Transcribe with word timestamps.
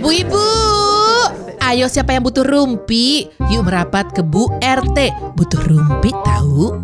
Bu 0.00 0.10
Ibu, 0.14 0.46
ayo 1.58 1.90
siapa 1.90 2.14
yang 2.14 2.22
butuh 2.22 2.46
rumpi? 2.46 3.26
Yuk 3.50 3.66
merapat 3.66 4.14
ke 4.14 4.22
Bu 4.22 4.46
RT. 4.62 5.10
Butuh 5.34 5.58
rumpi 5.66 6.14
tahu? 6.22 6.78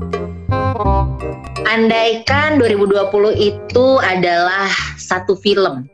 Andaikan 1.62 2.58
2020 2.58 3.38
itu 3.38 3.86
adalah 4.02 4.66
satu 4.98 5.38
film, 5.38 5.86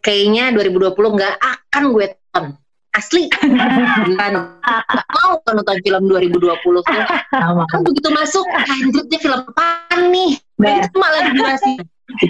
kayaknya 0.00 0.56
2020 0.56 0.96
nggak 0.96 1.36
akan 1.44 1.84
gue 1.92 2.06
tonton. 2.32 2.63
Asli, 2.94 3.26
kan 3.26 4.32
mau 5.10 5.34
kan 5.42 5.52
nonton 5.58 5.76
film 5.82 6.02
2020 6.06 6.38
tuh. 6.62 7.02
Kan 7.66 7.80
begitu 7.82 8.08
masuk, 8.14 8.46
anjir 8.54 9.02
dia 9.10 9.18
film 9.18 9.42
apa 9.42 9.66
nih? 9.98 10.38
Dan 10.54 10.86
itu 10.86 10.96
malah 10.96 11.26
durasi. 11.34 11.72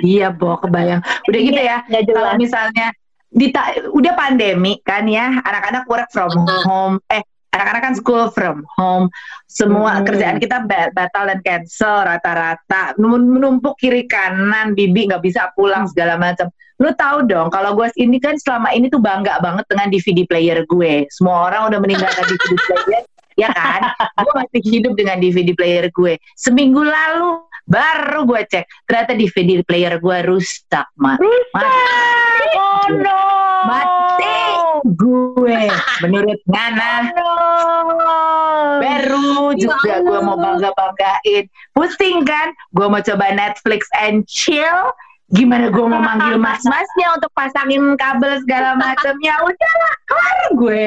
Iya, 0.01 0.33
Bo, 0.33 0.57
kebayang. 0.57 1.05
Udah 1.29 1.41
gitu 1.43 1.61
ya, 1.61 1.85
Nggak 1.85 2.03
jelas. 2.09 2.17
kalau 2.17 2.33
misalnya 2.41 2.87
dita 3.29 3.61
udah 3.93 4.13
pandemi 4.17 4.81
kan 4.81 5.05
ya, 5.05 5.37
anak-anak 5.45 5.85
work 5.85 6.09
from 6.09 6.33
home, 6.65 6.97
eh 7.13 7.21
anak-anak 7.53 7.83
kan 7.85 7.95
school 7.95 8.33
from 8.33 8.65
home, 8.79 9.13
semua 9.45 10.01
Hmm. 10.01 10.07
kerjaan 10.09 10.41
kita 10.41 10.65
ba- 10.65 10.91
batal 10.91 11.29
dan 11.29 11.39
cancel 11.45 12.09
rata-rata, 12.09 12.97
Menum- 12.97 13.37
menumpuk 13.37 13.77
kiri 13.77 14.09
kanan, 14.09 14.73
bibi 14.73 15.13
nggak 15.13 15.21
bisa 15.21 15.53
pulang 15.53 15.85
segala 15.87 16.17
macam. 16.17 16.49
Lu 16.83 16.91
tahu 16.95 17.31
dong, 17.31 17.55
kalau 17.55 17.79
gue 17.79 17.87
ini 18.01 18.19
kan 18.19 18.35
selama 18.35 18.75
ini 18.75 18.91
tuh 18.91 18.99
bangga 18.99 19.39
banget 19.39 19.65
dengan 19.71 19.89
DVD 19.91 20.21
player 20.27 20.59
gue. 20.67 21.07
Semua 21.11 21.51
orang 21.51 21.71
udah 21.71 21.79
meninggalkan 21.79 22.25
DVD 22.27 22.55
player, 22.67 23.03
ya 23.43 23.49
kan? 23.55 23.81
Gue 24.19 24.33
masih 24.35 24.63
hidup 24.67 24.93
dengan 24.99 25.23
DVD 25.23 25.55
player 25.55 25.87
gue. 25.95 26.19
Seminggu 26.35 26.83
lalu 26.83 27.43
baru 27.65 28.27
gue 28.27 28.43
cek, 28.51 28.65
ternyata 28.91 29.13
DVD 29.15 29.63
player 29.63 30.03
gue 30.03 30.19
rusak, 30.27 30.87
mak. 30.99 31.23
Mati 31.55 32.55
Oh 32.85 32.87
no. 33.01 33.21
Mati. 33.65 34.37
gue. 34.85 35.61
Menurut 36.05 36.37
Ngana, 36.45 37.09
baru 38.85 39.57
juga 39.57 40.05
gue 40.05 40.19
mau 40.21 40.37
bangga 40.37 40.71
banggain. 40.77 41.49
Pusing 41.73 42.29
kan? 42.29 42.53
Gue 42.77 42.87
mau 42.93 43.01
coba 43.01 43.33
Netflix 43.33 43.89
and 43.97 44.29
chill. 44.29 44.93
Gimana 45.35 45.67
gue 45.67 45.85
mau 45.85 45.99
manggil 45.99 46.39
mas-masnya 46.39 47.19
untuk 47.19 47.31
pasangin 47.35 47.99
kabel 47.99 48.39
segala 48.47 48.79
macam 48.79 49.19
ya 49.19 49.35
udahlah 49.43 49.95
kelar 50.07 50.39
gue. 50.55 50.85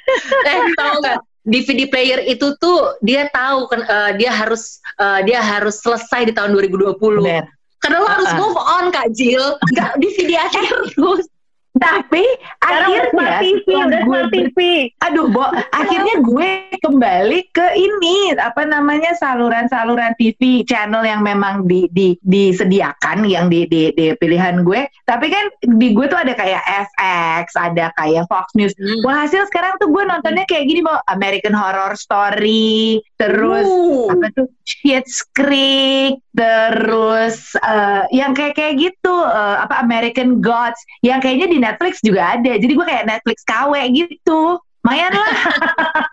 eh 0.52 0.58
tahu 0.76 0.94
nggak 1.00 1.18
DVD 1.46 1.86
player 1.86 2.20
itu 2.26 2.58
tuh 2.58 2.98
dia 3.00 3.30
tahu 3.30 3.70
kan 3.70 3.80
eh, 3.86 4.10
dia 4.18 4.34
harus 4.34 4.82
eh, 4.98 5.20
dia 5.24 5.38
harus 5.38 5.78
selesai 5.78 6.28
di 6.28 6.32
tahun 6.34 6.52
2020 6.58 6.98
Bener. 7.22 7.46
karena 7.78 8.02
lo 8.02 8.08
harus 8.10 8.30
Uh-uh. 8.34 8.40
move 8.42 8.58
on 8.58 8.84
kak 8.90 9.14
Jill 9.14 9.54
nggak 9.72 9.94
DVD 10.02 10.42
aja 10.42 10.58
terus 10.90 11.30
Tapi 11.76 12.24
Sekarang 12.62 12.88
udah 12.88 13.04
smart 13.12 13.30
akhirnya 13.36 13.44
TV, 13.44 13.66
udah 13.68 14.00
gue 14.00 14.02
smart 14.02 14.30
TV. 14.32 14.58
Aduh, 15.04 15.26
Bo, 15.30 15.44
akhirnya 15.70 16.14
gue 16.24 16.50
kembali 16.80 17.40
ke 17.52 17.66
ini 17.76 18.16
apa 18.36 18.62
namanya 18.64 19.12
saluran-saluran 19.20 20.16
TV 20.16 20.64
channel 20.64 21.04
yang 21.04 21.20
memang 21.20 21.68
di, 21.68 21.86
di 21.92 22.16
disediakan 22.24 23.28
yang 23.28 23.52
di, 23.52 23.68
di 23.68 23.92
di 23.92 24.16
pilihan 24.16 24.64
gue. 24.64 24.88
Tapi 25.04 25.26
kan 25.28 25.44
di 25.62 25.92
gue 25.92 26.06
tuh 26.08 26.18
ada 26.18 26.32
kayak 26.32 26.62
FX, 26.64 27.46
ada 27.54 27.92
kayak 27.94 28.24
Fox 28.26 28.56
News. 28.56 28.72
Hmm. 28.80 29.04
Walhasil 29.04 29.46
sekarang 29.52 29.76
tuh 29.78 29.92
gue 29.92 30.02
nontonnya 30.02 30.48
kayak 30.48 30.66
gini, 30.66 30.80
Bo, 30.80 30.96
American 31.12 31.52
Horror 31.52 31.94
Story, 31.94 33.04
terus 33.20 33.64
Uh, 33.66 34.12
apa 34.12 34.26
tuh 34.34 34.46
Schitt's 34.66 35.26
Creek, 35.34 36.22
terus 36.36 37.36
eh, 37.56 38.04
yang 38.12 38.30
kayak 38.30 38.54
kayak 38.54 38.76
gitu 38.76 39.14
eh, 39.24 39.56
apa 39.58 39.80
American 39.80 40.38
Gods, 40.38 40.78
yang 41.00 41.18
kayaknya 41.18 41.48
di 41.48 41.58
Netflix 41.58 41.98
juga 42.00 42.36
ada. 42.36 42.52
Jadi 42.54 42.70
gue 42.70 42.86
kayak 42.86 43.08
Netflix 43.08 43.40
KW 43.42 43.72
gitu. 43.90 44.60
Lumayan 44.86 45.10
lah. 45.10 45.34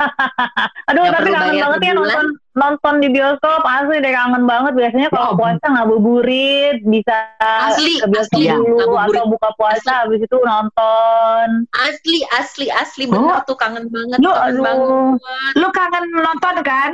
Aduh, 0.90 1.06
Nggak 1.06 1.14
tapi 1.16 1.30
kangen 1.30 1.56
banget 1.56 1.80
ya 1.80 1.94
bulan. 1.94 1.94
nonton 1.94 2.26
nonton 2.54 2.94
di 2.98 3.08
bioskop 3.10 3.62
asli 3.62 3.98
deh 3.98 4.10
kangen 4.10 4.44
banget 4.44 4.74
biasanya 4.74 5.10
kalau 5.10 5.30
Ya, 5.30 5.38
puasa 5.38 5.66
ngabuburit 5.68 6.78
bisa 6.82 7.18
Asli, 7.38 8.02
ke 8.02 8.08
bioskop 8.08 8.34
asli, 8.34 8.50
dulu 8.50 8.74
ngabuburit. 8.74 9.14
atau 9.14 9.24
buka 9.30 9.50
puasa 9.54 9.92
habis 10.02 10.22
itu 10.22 10.38
nonton 10.40 11.48
asli 11.76 12.18
asli 12.32 12.66
asli 12.70 13.04
bener 13.06 13.30
Oh. 13.36 13.46
tuh 13.46 13.58
kangen 13.58 13.86
banget 13.88 14.18
Lu, 14.18 14.30
kangen 14.32 14.42
aduh. 14.50 14.64
banget 14.66 14.90
Lu 15.54 15.68
kangen 15.70 16.04
nonton 16.12 16.56
kan? 16.64 16.92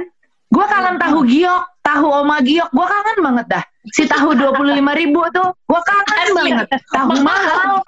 Gue 0.49 0.65
kangen 0.65 0.95
tahu 0.97 1.19
giok, 1.23 1.63
tahu 1.89 2.07
oma 2.07 2.37
giok. 2.39 2.69
Gue 2.69 2.85
kangen 2.85 3.17
banget 3.19 3.45
dah. 3.49 3.63
Si 3.89 4.05
tahu 4.05 4.33
dua 4.33 4.53
puluh 4.53 4.73
lima 4.73 4.93
ribu 4.93 5.25
tuh, 5.29 5.49
gue 5.65 5.81
kangen 5.81 6.29
banget. 6.31 6.67
Tahu 6.89 7.11
mahal. 7.25 7.81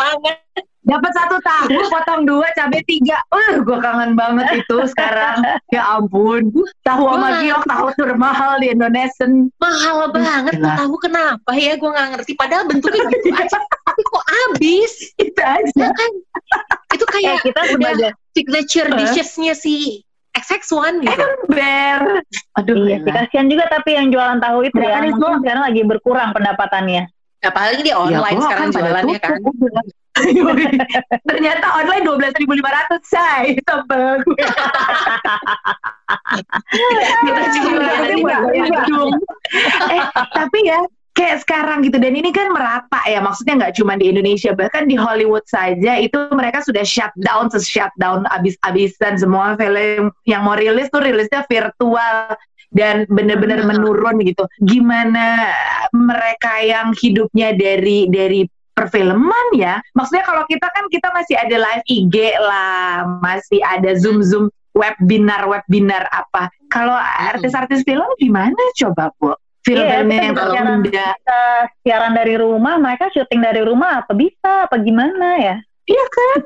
Dapat 0.81 1.13
satu 1.13 1.37
tahu, 1.45 1.77
potong 1.93 2.25
dua, 2.25 2.49
cabai 2.57 2.81
tiga. 2.89 3.21
Uh, 3.29 3.61
gue 3.61 3.77
kangen 3.77 4.17
banget 4.17 4.65
itu 4.65 4.77
sekarang. 4.89 5.37
Ya 5.75 5.85
ampun. 5.87 6.49
Tahu 6.81 7.03
oma 7.05 7.29
Gua- 7.29 7.39
giok, 7.39 7.63
tahu 7.63 7.87
tur 7.95 8.11
mahal 8.17 8.57
di 8.59 8.73
Indonesia. 8.73 9.23
mahal 9.61 10.09
banget 10.09 10.57
tuh 10.57 10.67
tahu 10.67 10.95
kenapa 10.99 11.51
ya 11.53 11.77
gue 11.77 11.85
nggak 11.87 12.07
ngerti 12.17 12.31
padahal 12.35 12.65
bentuknya 12.67 13.07
gitu 13.07 13.29
aja 13.31 13.57
tapi 13.87 14.01
kok 14.03 14.25
habis 14.27 14.93
Itu 15.15 15.39
aja. 15.39 15.71
ya 15.77 15.89
kan 15.93 16.11
itu 16.91 17.05
eh 17.05 17.09
kayak 17.13 17.35
kita 17.45 17.61
sebagai 17.71 18.09
signature 18.33 18.89
Hah? 18.91 18.97
dishes-nya 18.99 19.53
si 19.55 20.01
XX1 20.31 21.03
gitu 21.03 21.23
Ember. 21.45 21.99
Aduh, 22.55 22.87
iya 22.87 22.97
sih 22.99 23.11
kasihan 23.11 23.47
juga 23.47 23.67
tapi 23.67 23.93
yang 23.93 24.07
jualan 24.09 24.39
tahu 24.39 24.63
itu 24.63 24.75
Ya, 24.75 24.87
ya 24.87 24.95
kan 24.95 25.03
itu- 25.03 25.13
mungkin 25.13 25.39
sekarang 25.43 25.63
lagi 25.65 25.81
berkurang 25.83 26.29
pendapatannya 26.31 27.03
apalagi 27.41 27.81
di 27.81 27.89
Ya, 27.89 27.97
online 27.97 28.37
gua 28.37 28.45
sekarang 28.45 28.69
kan 28.69 28.77
jualannya 28.77 29.17
kan. 29.25 29.33
Ternyata 31.25 31.65
online 31.73 32.03
dua 32.03 32.15
belas 32.15 32.33
ribu 32.37 32.53
lima 32.53 32.69
ratus 32.69 33.01
say 33.03 33.57
sebel 33.57 34.21
gue. 34.21 34.37
Kita. 37.21 37.41
Bandung. 38.69 39.11
eh 39.89 40.01
tapi 40.31 40.59
ya 40.63 40.79
kayak 41.11 41.43
sekarang 41.43 41.83
gitu. 41.83 41.99
Dan 41.99 42.15
ini 42.15 42.31
kan 42.31 42.51
merata 42.55 43.01
ya 43.07 43.19
maksudnya 43.19 43.67
nggak 43.67 43.75
cuma 43.77 43.99
di 43.99 44.11
Indonesia 44.11 44.55
bahkan 44.55 44.87
di 44.87 44.95
Hollywood 44.95 45.43
saja 45.47 45.99
itu 45.99 46.17
mereka 46.31 46.63
sudah 46.63 46.83
shutdown 46.83 47.51
shutdown 47.51 48.23
abis-abisan 48.31 49.19
semua 49.19 49.59
film 49.59 50.09
yang 50.25 50.41
mau 50.47 50.55
rilis 50.55 50.87
tuh 50.89 51.03
rilisnya 51.03 51.43
virtual 51.47 52.35
dan 52.71 53.03
bener-bener 53.11 53.61
Hmm. 53.63 53.75
menurun 53.75 54.23
gitu. 54.23 54.47
Gimana 54.63 55.51
mereka 55.91 56.63
yang 56.63 56.95
hidupnya 56.95 57.51
dari 57.51 58.07
dari 58.07 58.47
perfilman 58.71 59.47
ya? 59.59 59.83
Maksudnya 59.91 60.23
kalau 60.23 60.47
kita 60.47 60.67
kan 60.71 60.87
kita 60.87 61.11
masih 61.11 61.35
ada 61.35 61.55
live 61.59 61.85
IG 61.91 62.15
lah 62.39 63.03
masih 63.19 63.59
ada 63.59 63.91
zoom 63.99 64.23
zoom 64.23 64.47
webinar 64.71 65.43
webinar 65.51 66.07
apa. 66.15 66.47
Kalau 66.71 66.95
artis-artis 66.95 67.83
film 67.83 68.07
gimana 68.15 68.55
coba 68.79 69.11
bu 69.19 69.35
film-film 69.61 70.07
Iya, 70.07 70.17
yang 70.17 70.33
kita 70.33 70.41
kalau 70.41 70.53
siaran- 70.53 70.81
udah 70.81 71.11
kita 71.13 71.41
siaran 71.81 72.13
dari 72.13 72.35
rumah 72.35 72.73
mereka 72.75 73.05
syuting 73.09 73.41
dari 73.41 73.61
rumah 73.61 73.91
apa 74.01 74.13
bisa 74.13 74.51
apa 74.65 74.75
gimana 74.77 75.27
ya 75.37 75.55
iya 75.85 76.05
kan 76.07 76.37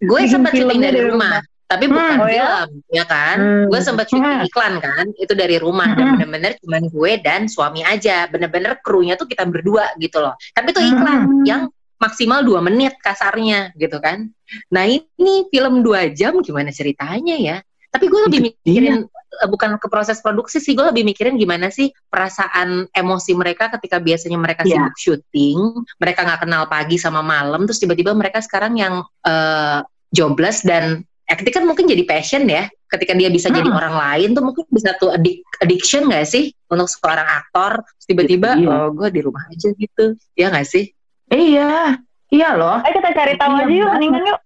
gue 0.00 0.18
Bikin 0.18 0.32
sempat 0.32 0.52
syuting 0.52 0.80
dari 0.82 0.98
dari 0.98 1.08
rumah 1.08 1.38
tapi 1.64 1.88
bukan 1.88 2.04
Hmm, 2.12 2.22
oh 2.22 2.28
ya? 2.28 2.44
film 2.44 2.68
ya 2.92 3.04
kan 3.06 3.36
Hmm. 3.40 3.64
gue 3.66 3.80
sempat 3.80 4.06
syuting 4.06 4.26
Hmm. 4.36 4.46
iklan 4.46 4.74
kan 4.78 5.06
itu 5.14 5.32
dari 5.32 5.56
rumah 5.56 5.88
dan 5.90 6.04
Hmm. 6.04 6.14
bener-bener 6.18 6.52
cuman 6.60 6.82
gue 6.86 7.12
dan 7.18 7.40
suami 7.46 7.80
aja 7.82 8.26
bener-bener 8.26 8.78
krunya 8.78 9.14
tuh 9.14 9.24
kita 9.24 9.42
berdua 9.44 9.94
gitu 9.96 10.18
loh 10.18 10.34
tapi 10.50 10.70
itu 10.70 10.82
iklan 10.82 11.20
Hmm. 11.24 11.44
yang 11.44 11.62
maksimal 11.96 12.42
dua 12.42 12.60
menit 12.60 12.98
kasarnya 12.98 13.72
gitu 13.74 13.96
kan 13.96 14.28
nah 14.68 14.84
ini 14.84 15.46
film 15.48 15.80
dua 15.80 16.10
jam 16.10 16.36
gimana 16.38 16.68
ceritanya 16.68 17.34
ya 17.34 17.56
tapi 17.94 18.10
gue 18.10 18.20
lebih 18.26 18.40
Itu 18.42 18.46
mikirin 18.50 18.96
eh, 19.06 19.46
bukan 19.46 19.78
ke 19.78 19.86
proses 19.86 20.18
produksi 20.18 20.58
sih 20.58 20.74
gue 20.74 20.82
lebih 20.82 21.06
mikirin 21.06 21.38
gimana 21.38 21.70
sih 21.70 21.94
perasaan 22.10 22.90
emosi 22.90 23.38
mereka 23.38 23.70
ketika 23.78 24.02
biasanya 24.02 24.34
mereka 24.34 24.66
Iya. 24.66 24.82
sibuk 24.82 24.96
syuting 24.98 25.58
mereka 25.96 26.26
nggak 26.26 26.42
kenal 26.42 26.66
pagi 26.66 26.98
sama 26.98 27.22
malam 27.22 27.62
terus 27.62 27.78
tiba-tiba 27.78 28.10
mereka 28.12 28.42
sekarang 28.42 28.74
yang 28.74 28.94
eh, 29.22 29.78
jobless 30.10 30.66
dan 30.66 31.06
acting 31.24 31.54
kan 31.54 31.64
mungkin 31.64 31.88
jadi 31.88 32.04
passion 32.04 32.44
ya. 32.44 32.68
Ketika 32.84 33.16
dia 33.16 33.26
bisa 33.26 33.48
jadi 33.48 33.66
Hmm. 33.66 33.74
orang 33.74 33.94
lain 33.96 34.28
tuh 34.36 34.44
mungkin 34.44 34.68
bisa 34.68 34.92
tuh 35.00 35.10
addic- 35.10 35.42
addiction 35.58 36.06
gak 36.06 36.28
sih 36.28 36.52
untuk 36.68 36.86
seorang 36.86 37.24
aktor? 37.26 37.80
Tiba-tiba 38.04 38.54
Iya. 38.54 38.68
oh 38.68 38.88
gue 38.92 39.08
di 39.08 39.20
rumah 39.24 39.42
aja 39.48 39.72
gitu. 39.72 40.14
Ya 40.36 40.52
gak 40.52 40.68
sih? 40.68 40.92
Iya. 41.26 41.96
Iya 42.28 42.48
loh. 42.54 42.78
Ayo 42.84 42.92
kita 42.94 43.10
cari 43.10 43.34
tahu 43.34 43.56
Iya, 43.56 43.64
aja 43.64 43.72
yuk 43.72 43.90
mendingan 43.96 44.22
yuk 44.28 44.38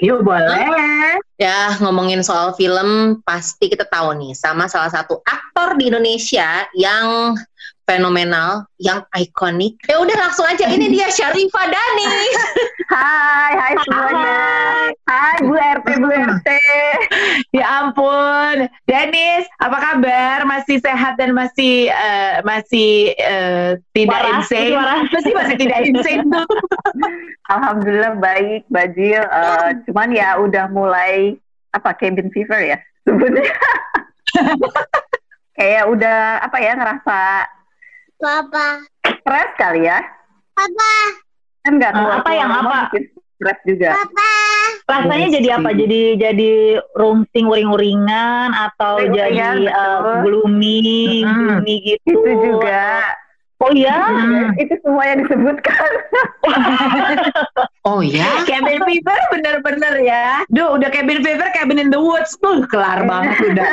yuk 0.00 0.20
boleh. 0.24 0.66
Ya, 1.40 1.72
ngomongin 1.80 2.20
soal 2.20 2.52
film, 2.52 3.20
pasti 3.24 3.72
kita 3.72 3.88
tahu 3.88 4.12
nih 4.20 4.36
sama 4.36 4.68
salah 4.68 4.92
satu 4.92 5.24
aktor 5.24 5.80
di 5.80 5.88
Indonesia 5.88 6.68
yang 6.76 7.32
fenomenal, 7.90 8.70
yang 8.78 9.02
ikonik. 9.18 9.74
Ya 9.90 9.98
udah 9.98 10.14
langsung 10.14 10.46
aja, 10.46 10.70
ini 10.70 10.94
dia 10.94 11.10
Syarifah 11.10 11.66
Dani. 11.66 12.06
hai 12.90 13.52
hai 13.54 13.74
semuanya 13.86 14.38
hai 15.06 15.36
Bu 15.46 15.54
RT 15.54 15.88
Bu 16.02 16.10
RT 16.10 16.48
ya 17.54 17.66
ampun, 17.82 18.66
Dennis, 18.86 19.46
apa 19.62 19.78
kabar? 19.78 20.38
Masih 20.46 20.82
sehat 20.82 21.18
dan 21.18 21.34
masih 21.34 21.90
eh, 21.90 22.42
masih 22.42 23.14
eh, 23.14 23.78
tidak 23.94 24.22
Waras, 24.22 24.50
insane? 24.50 24.74
Masih 25.10 25.32
masih 25.34 25.56
tidak 25.58 25.80
insane 25.86 26.24
tuh. 26.26 26.46
Alhamdulillah 27.54 28.18
baik, 28.18 28.66
Bajil. 28.70 29.22
Eh, 29.22 29.68
cuman 29.90 30.08
ya 30.14 30.38
udah 30.38 30.66
mulai 30.70 31.38
apa 31.70 31.94
cabin 31.94 32.30
fever 32.34 32.74
ya 32.74 32.78
sebutnya. 33.06 33.46
Kayak 35.58 35.84
udah 35.92 36.18
apa 36.42 36.56
ya 36.58 36.72
ngerasa 36.72 37.20
Papa, 38.20 38.84
stres 39.00 39.50
kali 39.56 39.88
ya. 39.88 39.98
papa, 40.52 40.92
Kan 41.60 41.72
nggak 41.76 41.92
keluar 41.92 42.20
apa 42.20 42.30
yang 42.30 42.50
apa? 42.52 42.78
stres 42.92 43.58
juga. 43.64 43.96
papa. 43.96 44.30
Rasanya 44.84 45.28
jadi 45.40 45.48
apa? 45.56 45.72
Jadi 45.72 46.00
jadi 46.20 46.50
rungsing 46.92 47.48
uring-uringan 47.48 48.52
atau 48.52 49.00
jadi 49.00 49.40
uh, 49.66 50.20
gloomy, 50.20 51.24
Mm-mm. 51.24 51.64
gloomy 51.64 51.74
gitu. 51.86 52.12
Itu 52.12 52.30
juga. 52.44 53.16
Oh 53.60 53.68
iya? 53.72 53.92
Hmm. 53.92 54.56
Itu 54.56 54.72
semua 54.80 55.04
yang 55.06 55.24
disebutkan. 55.24 55.90
Oh 57.80 58.04
ya? 58.04 58.44
Cabin 58.44 58.84
fever 58.84 59.20
bener-bener 59.32 60.04
ya. 60.04 60.44
Duh, 60.52 60.76
udah 60.76 60.92
cabin 60.92 61.24
fever, 61.24 61.48
cabin 61.50 61.80
in 61.80 61.88
the 61.88 61.96
woods 61.96 62.36
tuh 62.36 62.60
kelar 62.68 63.08
banget 63.08 63.56
udah. 63.56 63.64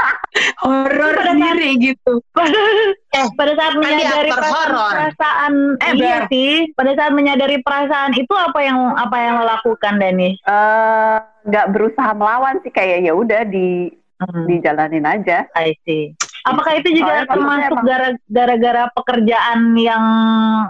Horor 0.62 1.16
sendiri 1.24 1.80
gitu. 1.80 2.20
Eh, 3.18 3.28
pada 3.34 3.52
saat 3.58 3.72
kan 3.74 3.82
menyadari 3.82 4.30
perasaan, 4.30 4.52
horor. 4.54 4.92
perasaan 4.94 5.52
Eh, 5.82 5.92
iya 5.98 6.16
Ber. 6.22 6.30
sih 6.30 6.50
pada 6.78 6.92
saat 6.94 7.12
menyadari 7.12 7.58
perasaan 7.60 8.12
itu 8.14 8.34
apa 8.34 8.58
yang 8.62 8.78
apa 8.94 9.16
yang 9.18 9.32
lo 9.40 9.44
lakukan 9.46 9.94
Danis 9.98 10.36
Eh, 10.42 11.16
nggak 11.48 11.66
berusaha 11.74 12.10
melawan 12.14 12.62
sih 12.62 12.70
kayak 12.70 13.04
ya 13.04 13.12
udah 13.12 13.42
di 13.44 13.90
dijalanin 14.50 15.06
aja. 15.06 15.46
I 15.54 15.78
see. 15.86 16.10
Apakah 16.42 16.80
itu 16.80 16.90
juga 16.96 17.22
Soalnya 17.22 17.70
termasuk 17.70 17.78
gara-gara 18.26 18.84
pekerjaan 18.94 19.74
yang 19.76 20.02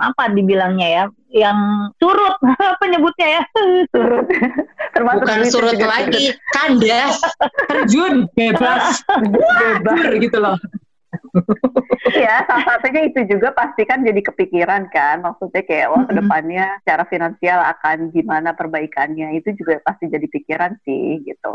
apa 0.01 0.33
dibilangnya 0.33 0.89
ya, 0.89 1.05
yang 1.33 1.59
surut 1.97 2.37
apa 2.77 2.85
nyebutnya 2.89 3.41
ya? 3.41 3.43
Surut. 3.93 4.27
Termasuk 4.97 5.23
Bukan 5.23 5.41
surut 5.47 5.79
lagi, 5.79 6.35
kandas. 6.51 7.23
Terjun 7.71 8.27
bebas. 8.35 8.99
Bebas. 9.63 10.01
gitu 10.19 10.39
loh. 10.43 10.57
Iya, 12.19 12.45
salah 12.49 12.65
satunya 12.65 13.05
itu 13.09 13.21
juga 13.29 13.53
pasti 13.53 13.85
kan 13.85 14.01
jadi 14.01 14.21
kepikiran 14.25 14.89
kan. 14.89 15.21
Maksudnya 15.21 15.63
kayak 15.65 15.89
wah 15.93 16.03
ke 16.09 16.13
depannya 16.17 16.81
secara 16.83 17.05
finansial 17.09 17.61
akan 17.61 18.09
gimana 18.15 18.57
perbaikannya. 18.57 19.37
Itu 19.37 19.53
juga 19.57 19.81
pasti 19.85 20.09
jadi 20.09 20.25
pikiran 20.25 20.73
sih 20.89 21.21
gitu. 21.25 21.53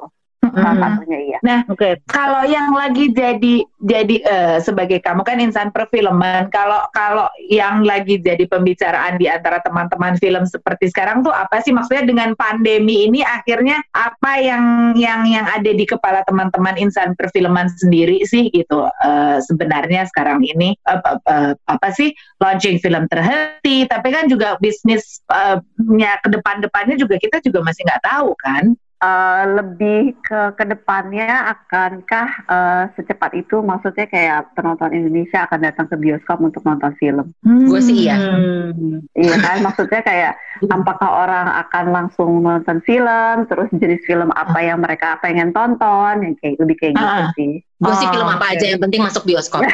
Salah 0.53 0.77
Mm-mm. 0.77 0.85
satunya 0.85 1.19
iya. 1.25 1.39
Oke. 1.65 1.89
Kalau 2.05 2.45
yang 2.45 2.77
lagi 2.77 3.09
jadi 3.09 3.55
jadi 3.81 4.15
eh, 4.21 4.57
sebagai 4.61 5.01
kamu 5.01 5.25
kan 5.25 5.41
insan 5.41 5.73
perfilman, 5.73 6.53
kalau 6.53 6.85
kalau 6.93 7.25
yang 7.49 7.81
lagi 7.81 8.21
jadi 8.21 8.45
pembicaraan 8.45 9.17
di 9.17 9.25
antara 9.25 9.59
teman-teman 9.65 10.13
film 10.21 10.45
seperti 10.45 10.93
sekarang 10.93 11.25
tuh 11.25 11.33
apa 11.33 11.59
sih 11.65 11.73
maksudnya 11.73 12.05
dengan 12.05 12.37
pandemi 12.37 13.09
ini 13.09 13.25
akhirnya 13.25 13.81
apa 13.91 14.39
yang 14.39 14.93
yang 14.93 15.25
yang 15.25 15.49
ada 15.49 15.73
di 15.73 15.83
kepala 15.89 16.21
teman-teman 16.29 16.77
insan 16.77 17.17
perfilman 17.17 17.67
sendiri 17.73 18.21
sih 18.29 18.53
gitu 18.53 18.85
Eh, 19.03 19.37
sebenarnya 19.43 20.05
sekarang 20.07 20.39
ini 20.45 20.77
apa, 20.85 21.19
apa- 21.19 21.55
apa 21.67 21.87
sih 21.91 22.13
launching 22.39 22.79
film 22.79 23.03
terhenti, 23.09 23.83
tapi 23.89 24.07
kan 24.13 24.29
juga 24.29 24.55
bisnisnya 24.61 26.13
ke 26.23 26.27
depan-depannya 26.29 26.95
juga 26.99 27.15
kita 27.19 27.39
juga 27.43 27.63
masih 27.65 27.83
nggak 27.87 28.03
tahu 28.03 28.31
kan. 28.39 28.75
Eh, 29.03 29.43
lebih 29.59 30.15
ke 30.23 30.55
ke 30.55 30.63
depannya 30.63 31.51
akankah 31.51 32.29
eh, 32.47 32.83
secepat 32.95 33.35
itu 33.35 33.59
maksudnya 33.59 34.07
kayak 34.07 34.55
penonton 34.55 34.95
Indonesia 34.95 35.43
akan 35.43 35.59
datang 35.59 35.91
ke 35.91 35.99
bioskop 35.99 36.39
untuk 36.39 36.63
nonton 36.63 36.95
film? 36.95 37.35
Gue 37.43 37.83
sih 37.83 38.07
iya. 38.07 38.15
Hmm. 38.15 39.03
Iya 39.11 39.35
kan, 39.43 39.59
maksudnya 39.59 39.99
kayak 40.07 40.39
apakah 40.71 41.27
orang 41.27 41.51
akan 41.51 41.85
langsung 41.91 42.47
nonton 42.47 42.79
film, 42.87 43.43
terus 43.51 43.67
jenis 43.75 43.99
film 44.07 44.31
apa 44.31 44.63
yang 44.63 44.79
mereka 44.79 45.19
pengen 45.19 45.51
tonton, 45.51 46.23
yang 46.23 46.33
kayak 46.39 46.63
lebih 46.63 46.75
kayak 46.79 46.95
gitu 46.95 47.03
Ah. 47.03 47.27
sih. 47.35 47.59
Gue 47.83 47.93
sih 47.99 48.07
Oh, 48.07 48.13
film 48.15 48.29
apa 48.31 48.45
oke. 48.47 48.53
aja 48.55 48.65
yang 48.71 48.79
penting 48.79 49.03
masuk 49.03 49.27
bioskop. 49.27 49.67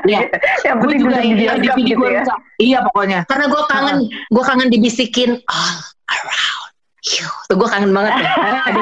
Iya. 0.00 0.32
Yang 0.64 0.76
gue 0.80 0.88
penting 0.88 1.00
juga 1.04 1.12
bisa 1.12 1.20
di 1.20 1.28
iya 1.28 1.36
bioskop 1.36 1.76
DVD 1.76 1.88
gitu 1.88 2.00
gue 2.00 2.08
ya. 2.08 2.24
Iya 2.56 2.78
pokoknya. 2.88 3.20
Karena 3.28 3.46
gue 3.48 3.62
kangen, 3.68 3.98
gue 4.08 4.44
kangen 4.44 4.68
dibisikin 4.68 5.30
all 5.44 5.76
around 6.08 6.59
you. 7.04 7.28
Tuh 7.48 7.56
gue 7.56 7.68
kangen 7.68 7.92
banget 7.92 8.14
ya. 8.20 8.30
Ada. 8.68 8.80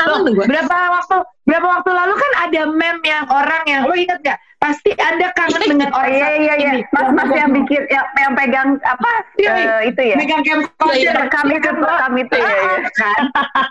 Kangen 0.00 0.32
gue. 0.32 0.44
Berapa 0.44 0.76
waktu 1.00 1.16
berapa 1.46 1.62
waktu 1.64 1.90
lalu 1.94 2.14
kan 2.18 2.32
ada 2.50 2.60
meme 2.68 3.02
yang 3.06 3.24
orang 3.30 3.62
yang 3.64 3.82
lo 3.86 3.94
inget 3.94 4.18
gak? 4.20 4.38
Pasti 4.56 4.88
anda 4.98 5.30
kangen 5.36 5.62
dengan 5.62 5.92
Oh, 5.92 6.00
orang 6.00 6.10
iya 6.10 6.28
iya 6.40 6.54
iya, 6.58 6.72
mas 6.90 7.12
mas 7.12 7.28
yang 7.30 7.52
bikin 7.52 7.86
yang, 7.86 8.06
yang 8.18 8.32
pegang 8.34 8.68
apa 8.82 9.10
Iya, 9.36 9.52
eh, 9.52 9.80
itu 9.92 10.00
ya? 10.00 10.16
megang 10.16 10.42
Iya, 10.42 10.54
camcorder 10.64 11.14
Rekam 11.22 11.46
itu, 11.52 11.70
rekam 11.76 12.12
itu 12.16 12.34
ya. 12.40 12.48
ya. 12.50 12.90
kan. 12.96 13.22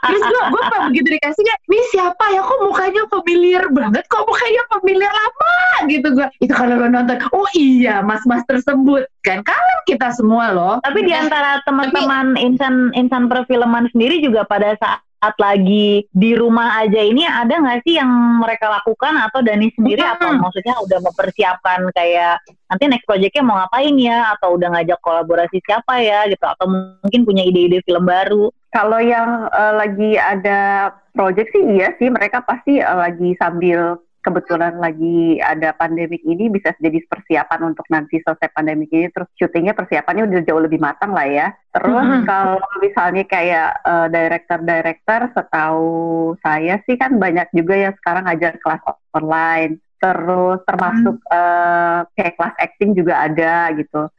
Terus 0.08 0.22
gue 0.24 0.42
gue 0.46 0.64
pas 0.70 0.82
begitu 0.88 1.08
dikasihnya, 1.18 1.56
ini 1.68 1.80
siapa 1.90 2.26
ya? 2.32 2.42
Kok 2.46 2.60
mukanya 2.70 3.02
familiar 3.12 3.66
banget? 3.74 4.04
Kok 4.08 4.24
mukanya 4.30 4.62
familiar 4.72 5.12
lama 5.12 5.56
gitu 5.90 6.08
gue. 6.14 6.28
Itu 6.40 6.54
kalau 6.54 6.78
lo 6.78 6.88
nonton, 6.88 7.18
oh 7.34 7.50
iya 7.58 8.00
mas-mas 8.06 8.46
tersebut 8.46 9.10
kan. 9.26 9.42
Kangen 9.42 9.80
kita 9.90 10.14
semua 10.14 10.54
loh. 10.54 10.76
Tapi 10.86 11.02
di 11.02 11.12
antara 11.12 11.60
teman-teman 11.66 12.38
insan 12.38 12.94
insan 12.94 13.26
perfilman 13.26 13.90
sendiri 13.90 14.22
juga 14.22 14.46
pada 14.46 14.78
saat 14.78 15.02
lagi 15.34 16.06
di 16.14 16.32
rumah 16.38 16.86
aja. 16.86 17.02
Ini 17.02 17.26
ada 17.26 17.58
nggak 17.58 17.82
sih 17.82 17.98
yang 17.98 18.10
mereka 18.38 18.70
lakukan 18.70 19.18
atau 19.18 19.42
Dani 19.42 19.74
sendiri? 19.74 20.06
Hmm. 20.06 20.14
atau 20.14 20.30
maksudnya 20.38 20.76
udah 20.86 21.00
mempersiapkan 21.02 21.80
kayak 21.98 22.46
nanti 22.70 22.84
next 22.86 23.10
projectnya 23.10 23.42
mau 23.42 23.58
ngapain 23.58 23.96
ya? 23.98 24.38
Atau 24.38 24.62
udah 24.62 24.70
ngajak 24.78 25.00
kolaborasi 25.02 25.58
siapa 25.66 25.98
ya 26.06 26.30
gitu? 26.30 26.46
Atau 26.46 26.70
mungkin 26.70 27.22
punya 27.26 27.42
ide-ide 27.42 27.82
film 27.82 28.06
baru? 28.06 28.54
Kalau 28.70 29.02
yang 29.02 29.50
eh, 29.50 29.74
lagi 29.74 30.12
ada 30.20 30.92
project 31.16 31.50
sih 31.56 31.64
iya 31.74 31.96
sih. 31.98 32.14
Mereka 32.14 32.46
pasti 32.46 32.78
eh, 32.78 32.98
lagi 32.98 33.34
sambil 33.42 33.98
kebetulan 34.26 34.82
lagi 34.82 35.38
ada 35.38 35.70
pandemik 35.78 36.26
ini 36.26 36.50
bisa 36.50 36.74
jadi 36.82 36.98
persiapan 37.06 37.70
untuk 37.70 37.86
nanti 37.94 38.18
selesai 38.18 38.50
pandemik 38.50 38.90
ini 38.90 39.14
terus 39.14 39.30
syutingnya 39.38 39.78
persiapannya 39.78 40.26
udah 40.26 40.42
jauh 40.42 40.62
lebih 40.66 40.82
matang 40.82 41.14
lah 41.14 41.30
ya. 41.30 41.48
Terus 41.70 42.08
Mhm. 42.10 42.26
kalau 42.26 42.58
misalnya 42.82 43.24
kayak 43.30 43.70
eh, 43.86 44.08
director-director 44.10 45.22
setahu 45.38 45.94
saya 46.42 46.82
sih 46.90 46.98
kan 46.98 47.22
banyak 47.22 47.46
juga 47.54 47.78
yang 47.78 47.94
sekarang 48.02 48.26
ngajar 48.26 48.58
kelas 48.58 48.82
online. 49.14 49.78
Terus 50.02 50.60
termasuk 50.66 51.22
eh, 51.30 52.00
kayak 52.18 52.34
kelas 52.36 52.56
acting 52.58 52.92
juga 52.98 53.22
ada 53.22 53.70
gitu. 53.78 54.10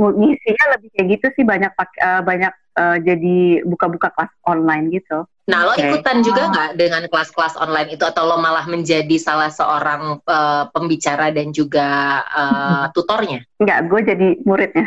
Ngisinya 0.00 0.64
lebih 0.76 0.88
kayak 0.96 1.08
gitu 1.18 1.26
sih 1.36 1.44
banyak 1.44 1.72
pak- 1.76 2.00
eh, 2.00 2.22
banyak 2.24 2.52
eh, 2.72 2.96
jadi 3.04 3.36
buka-buka 3.68 4.08
kelas 4.16 4.32
online 4.48 4.88
gitu. 4.92 5.28
Nah, 5.42 5.66
lo 5.66 5.74
ikutan 5.74 6.22
juga 6.22 6.48
nggak 6.48 6.70
dengan 6.78 7.02
kelas-kelas 7.10 7.58
online 7.58 7.98
itu 7.98 8.04
atau 8.06 8.22
lo 8.24 8.38
malah 8.38 8.62
menjadi 8.64 9.16
salah 9.18 9.50
seorang 9.50 10.22
eh, 10.22 10.64
pembicara 10.70 11.34
dan 11.34 11.50
juga 11.50 11.88
eh, 12.24 12.84
tutornya? 12.94 13.42
Enggak, 13.58 13.90
gue 13.90 14.00
jadi 14.06 14.28
muridnya. 14.46 14.86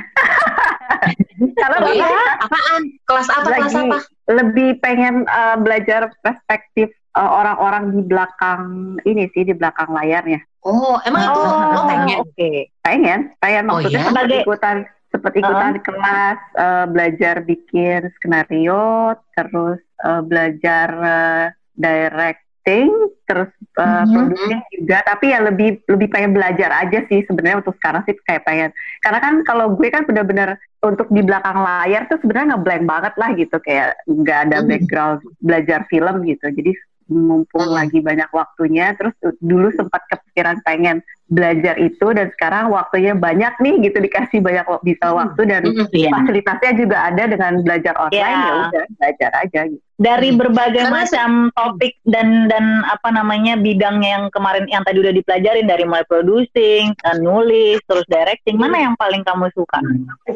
Karena 1.55 1.77
Oh 1.83 1.91
iya? 1.91 2.07
Apaan? 2.39 2.81
Kelas 3.03 3.27
apa? 3.27 3.47
Kelas 3.51 3.59
lagi 3.67 3.75
apa? 3.83 3.99
lebih 4.25 4.69
pengen 4.79 5.27
eh, 5.27 5.57
belajar 5.59 6.09
perspektif 6.23 6.89
orang-orang 7.15 7.95
di 7.95 8.01
belakang 8.03 8.61
ini 9.03 9.31
sih 9.31 9.43
di 9.43 9.55
belakang 9.55 9.87
layarnya. 9.87 10.39
Oh, 10.65 10.97
emang 11.05 11.23
itu 11.23 11.39
lo 11.71 11.81
pengen? 11.85 12.17
oke 12.19 12.49
Pengen, 12.81 13.19
pengen 13.37 13.63
Oh 13.69 13.77
maksudnya 13.77 14.01
iya? 14.01 14.07
sempat 14.07 14.23
Sebagai- 14.25 14.43
ikutan 14.43 14.75
sempat 15.25 15.41
ikutan 15.41 15.73
kelas 15.81 16.39
eh, 16.53 16.85
belajar 16.85 17.35
bikin 17.41 18.13
skenario, 18.21 19.17
terus 19.33 19.81
eh, 20.05 20.21
belajar 20.21 20.87
eh, 21.01 21.45
directing, 21.73 22.93
terus 23.25 23.49
eh, 23.73 24.05
Mhm. 24.05 24.13
produksi 24.13 24.53
juga. 24.77 24.97
Tapi 25.01 25.25
ya 25.33 25.39
lebih 25.41 25.81
lebih 25.89 26.07
pengen 26.13 26.37
belajar 26.37 26.69
aja 26.77 27.01
sih 27.09 27.25
sebenarnya 27.25 27.65
untuk 27.65 27.73
sekarang 27.81 28.05
sih 28.05 28.13
kayak 28.21 28.45
pengen. 28.45 28.69
Karena 29.01 29.17
kan 29.17 29.41
kalau 29.41 29.73
gue 29.73 29.89
kan 29.89 30.05
benar-benar 30.05 30.61
untuk 30.85 31.09
di 31.09 31.25
belakang 31.25 31.57
layar 31.57 32.05
tuh 32.05 32.21
sebenarnya 32.21 32.53
ngeblank 32.53 32.83
banget 32.85 33.13
lah 33.17 33.29
gitu 33.33 33.57
kayak 33.65 33.97
nggak 34.05 34.39
ada 34.45 34.57
Mhm. 34.61 34.67
background 34.69 35.19
belajar 35.41 35.79
film 35.89 36.21
gitu. 36.21 36.53
Jadi 36.53 36.71
mumpung 37.05 37.69
Mhm. 37.69 37.77
lagi 37.81 37.99
banyak 38.01 38.29
waktunya, 38.29 38.93
terus 38.97 39.13
dulu 39.41 39.69
sempat 39.73 40.05
kepikiran 40.09 40.61
pengen 40.61 41.01
belajar 41.25 41.81
itu 41.81 42.05
dan 42.13 42.29
sekarang 42.37 42.69
waktunya 42.69 43.17
banyak 43.17 43.57
nih 43.57 43.89
gitu 43.89 43.97
dikasih 43.97 44.45
banyak 44.45 44.61
bisa 44.85 45.09
Hmm. 45.09 45.17
waktu 45.25 45.41
dan 45.49 45.61
Mm-mm. 45.65 45.89
Iya. 45.89 46.09
fasilitasnya 46.13 46.71
juga 46.77 46.97
ada 47.01 47.23
dengan 47.25 47.51
belajar 47.65 47.93
online 47.97 48.21
Ya. 48.37 48.45
ya 48.45 48.53
udah 48.69 48.83
belajar 48.93 49.31
aja 49.41 49.61
gitu. 49.65 49.81
dari 49.95 50.29
Hmm. 50.29 50.39
berbagai 50.43 50.83
Karena 50.85 50.97
macam 51.01 51.29
topik 51.55 51.93
dan 52.05 52.45
dan 52.45 52.65
apa 52.85 53.09
namanya 53.09 53.55
bidangnya 53.55 54.09
yang 54.11 54.25
kemarin 54.29 54.67
yang 54.67 54.83
tadi 54.83 54.97
udah 54.99 55.13
dipelajarin 55.13 55.65
dari 55.65 55.83
mulai 55.87 56.05
producing, 56.05 56.93
eh, 56.93 57.17
nulis, 57.17 57.79
terus 57.87 58.05
directing, 58.05 58.59
mana 58.59 58.85
yang 58.85 58.93
paling 58.93 59.23
kamu 59.23 59.49
suka? 59.55 59.79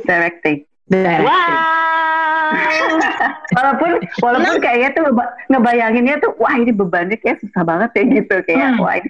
Directing. 0.01 0.68
Directing. 0.89 1.25
Wow. 1.25 1.59
walaupun 3.55 3.91
walaupun 4.19 4.57
kayaknya 4.59 4.89
tuh 4.91 5.03
ngeba- 5.05 5.33
ngebayanginnya 5.47 6.15
tuh 6.17 6.33
wah 6.35 6.55
ini 6.55 6.71
bebannya 6.71 7.13
kayak 7.15 7.37
susah 7.39 7.61
banget 7.61 7.89
ya 7.93 8.03
gitu 8.11 8.35
kayak 8.43 8.67
Hmm. 8.69 8.79
wah 8.79 8.93
ini 8.95 9.09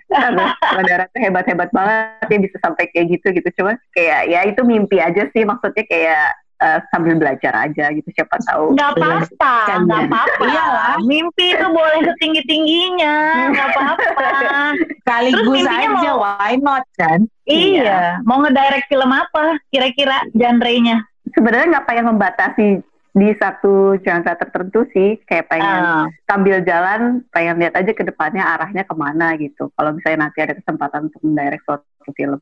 saudara 0.65 1.03
tuh 1.07 1.19
hebat 1.19 1.45
hebat 1.45 1.69
banget 1.71 2.27
ya 2.27 2.37
bisa 2.37 2.57
sampai 2.57 2.87
kayak 2.89 3.05
gitu 3.09 3.27
gitu 3.31 3.49
cuma 3.55 3.75
kayak 3.89 4.27
ya 4.27 4.43
itu 4.43 4.59
mimpi 4.61 4.99
aja 4.99 5.23
sih 5.29 5.43
maksudnya 5.43 5.83
kayak 5.85 6.23
eh, 6.59 6.79
sambil 6.89 7.15
belajar 7.15 7.53
aja 7.61 7.85
gitu 7.89 8.09
siapa 8.09 8.35
tahu 8.43 8.75
Nggak 8.75 8.89
apa-apa, 8.93 9.53
Kan 9.65 9.79
nggak 9.87 9.95
ya. 9.97 10.07
apa-apa. 10.07 10.43
Iyalah. 10.43 10.95
Mimpi 11.01 11.45
itu 11.49 11.65
boleh 11.69 11.99
setinggi 12.03 12.41
tingginya, 12.43 13.15
nggak 13.47 13.67
apa-apa. 13.69 14.27
Sekaligus 14.99 15.63
aja, 15.63 15.87
mau- 15.89 16.19
why 16.19 16.59
not 16.59 16.83
kan? 16.93 17.23
iya, 17.47 18.19
mau 18.21 18.43
ngedirect 18.43 18.85
film 18.85 19.07
apa? 19.07 19.55
Kira-kira 19.71 20.27
genre-nya? 20.29 20.99
Sebenarnya 21.33 21.67
nggak 21.77 21.87
pengen 21.87 22.05
membatasi 22.09 22.67
di 23.09 23.29
satu 23.41 23.97
genre 24.05 24.33
tertentu 24.37 24.85
sih 24.93 25.17
kayak 25.25 25.49
pengen 25.49 25.81
Ah. 25.81 26.05
sambil 26.29 26.61
jalan 26.61 27.25
pengen 27.33 27.57
lihat 27.57 27.73
aja 27.73 27.89
ke 27.89 28.05
depannya 28.05 28.45
arahnya 28.45 28.85
ke 28.85 28.93
mana 28.93 29.33
gitu 29.35 29.73
kalau 29.73 29.97
misalnya 29.97 30.29
nanti 30.29 30.45
ada 30.45 30.53
kesempatan 30.53 31.09
untuk 31.09 31.21
mendirect 31.25 31.65
suatu 31.65 31.83
film 32.13 32.37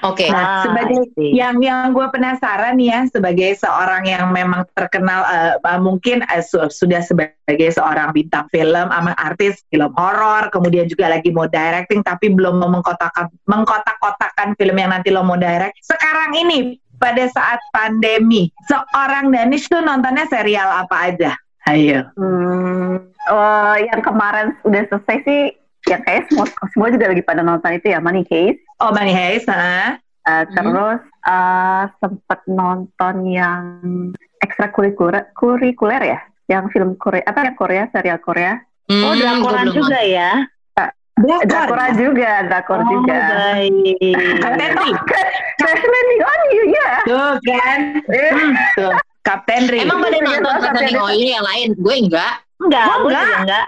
Oke. 0.00 0.32
Nah, 0.32 0.40
Ah, 0.40 0.62
sebagai 0.64 0.96
I 0.96 1.12
see. 1.12 1.30
yang 1.36 1.60
yang 1.60 1.92
gue 1.92 2.08
penasaran 2.08 2.80
nih 2.80 2.88
ya 2.88 3.00
sebagai 3.12 3.52
seorang 3.52 4.08
yang 4.08 4.32
memang 4.32 4.64
terkenal 4.72 5.20
eh, 5.28 5.76
mungkin 5.76 6.24
su- 6.40 6.72
sudah 6.72 7.04
sebagai 7.04 7.68
seorang 7.68 8.16
bintang 8.16 8.48
film 8.48 8.88
sama 8.88 9.12
artis 9.12 9.60
film 9.68 9.92
horor 9.92 10.48
kemudian 10.48 10.88
juga 10.88 11.12
lagi 11.12 11.28
mau 11.28 11.44
directing 11.44 12.00
tapi 12.00 12.32
belum 12.32 12.56
mau 12.56 12.80
mengkotakan 12.80 13.28
mengkotak-kotakan 13.44 14.56
film 14.56 14.72
yang 14.72 14.88
nanti 14.88 15.12
lo 15.12 15.20
mau 15.20 15.36
direct 15.36 15.76
sekarang 15.84 16.32
ini 16.32 16.80
pada 16.98 17.24
saat 17.30 17.58
pandemi 17.70 18.50
seorang 18.66 19.30
Danish 19.30 19.70
tuh 19.70 19.80
nontonnya 19.80 20.26
serial 20.28 20.66
apa 20.66 21.14
aja 21.14 21.32
ayo 21.70 22.04
Hmm, 22.18 23.08
oh, 23.30 23.74
yang 23.76 24.00
kemarin 24.00 24.56
udah 24.64 24.82
selesai 24.88 25.16
sih, 25.22 25.40
ya 25.84 26.00
kayak 26.02 26.28
semua 26.32 26.46
semua 26.74 26.88
juga 26.90 27.12
lagi 27.12 27.22
pada 27.22 27.44
nonton 27.44 27.76
itu 27.76 27.92
ya 27.92 28.00
Money 28.02 28.24
Case. 28.24 28.58
oh 28.80 28.90
Money 28.90 29.12
Heist 29.12 29.48
ha? 29.48 30.00
Uh, 30.28 30.44
Terus 30.52 31.00
uh, 31.24 31.88
sempet 32.04 32.40
nonton 32.44 33.14
yang 33.32 33.64
ekstrakurikuler 34.44 35.32
kurikuler 35.32 36.02
ya, 36.04 36.20
yang 36.48 36.68
film 36.68 37.00
Korea 37.00 37.24
apa 37.24 37.48
ya 37.48 37.52
Korea 37.56 37.84
serial 37.92 38.20
Korea. 38.20 38.60
Oh, 38.88 39.12
Hmm, 39.12 39.20
drakoran 39.20 39.40
gua 39.40 39.52
belum 39.68 39.76
juga 39.84 40.00
ya? 40.00 40.32
Drakor 41.18 41.78
juga, 41.98 42.30
drakor 42.46 42.80
oh, 42.80 42.86
juga. 42.86 43.18
baik. 43.58 44.16
Kapten 44.38 44.70
Ri 44.78 44.90
Crash 45.58 45.82
landing 45.82 46.22
on 46.22 46.40
you 46.54 46.64
ya. 46.70 46.90
tuh 47.04 47.30
kan 47.42 47.78
Hmm, 48.06 48.52
tuh 48.78 48.92
Kapten 49.26 49.62
Ri 49.66 49.82
Emang 49.82 49.98
pada 49.98 50.14
Iya, 50.14 50.24
nonton 50.24 50.54
iya, 50.54 50.86
iya. 50.88 50.98
Oh 51.02 51.10
ini 51.10 51.30
yang 51.34 51.44
lain, 51.44 51.68
gue 51.74 51.94
enggak. 52.06 52.32
Enggak, 52.58 52.84
gue 52.86 53.10
enggak. 53.10 53.26
juga 53.26 53.38
enggak. 53.42 53.66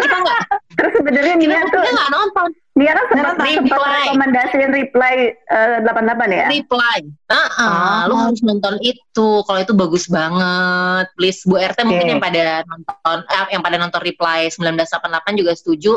Kita 0.00 0.16
enggak. 0.18 0.40
Terus 0.78 0.92
sebenarnya 0.96 1.34
Kita, 1.36 1.48
Nia 1.50 1.60
tuh 1.68 1.82
kita 1.82 1.90
enggak 1.90 2.10
nonton. 2.14 2.48
Nia 2.80 2.96
kan 2.96 3.04
sempat 3.12 3.36
Reply. 3.36 3.52
sempat 3.60 3.80
rekomendasiin 4.08 4.70
reply 4.72 5.14
eh, 5.36 5.84
88 5.84 6.32
ya. 6.32 6.46
Reply. 6.48 6.98
Ah, 7.28 8.08
lu 8.08 8.16
harus 8.16 8.40
nonton 8.40 8.80
itu. 8.80 9.28
Kalau 9.44 9.60
itu 9.60 9.76
bagus 9.76 10.08
banget. 10.08 11.12
Please 11.12 11.44
Bu 11.44 11.60
RT 11.60 11.84
mungkin 11.84 12.08
Oke. 12.08 12.12
yang 12.16 12.22
pada 12.24 12.44
nonton 12.64 13.16
eh, 13.28 13.46
yang 13.52 13.60
pada 13.60 13.76
nonton 13.76 14.00
Reply 14.00 14.48
1988 14.48 15.36
juga 15.36 15.52
setuju. 15.52 15.92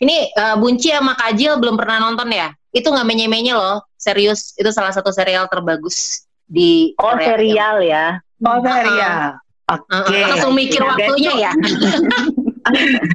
Ini 0.00 0.16
eh, 0.32 0.56
Bunci 0.56 0.88
sama 0.88 1.12
Kajil 1.12 1.60
belum 1.60 1.76
pernah 1.76 2.00
nonton 2.00 2.32
ya? 2.32 2.48
Itu 2.72 2.88
nggak 2.88 3.04
menye-menye 3.04 3.52
loh. 3.52 3.84
Serius, 3.94 4.56
itu 4.56 4.68
salah 4.68 4.90
satu 4.90 5.12
serial 5.12 5.44
terbagus 5.46 6.24
di 6.44 6.96
Oh, 6.96 7.12
Korea. 7.12 7.36
serial 7.36 7.76
ya. 7.80 8.06
Oh 8.40 8.58
serial. 8.60 9.36
Ah, 9.64 9.80
Oke. 9.80 10.16
langsung 10.20 10.52
mikir 10.52 10.80
Berarti- 10.80 11.04
waktunya 11.04 11.32
ya. 11.40 11.52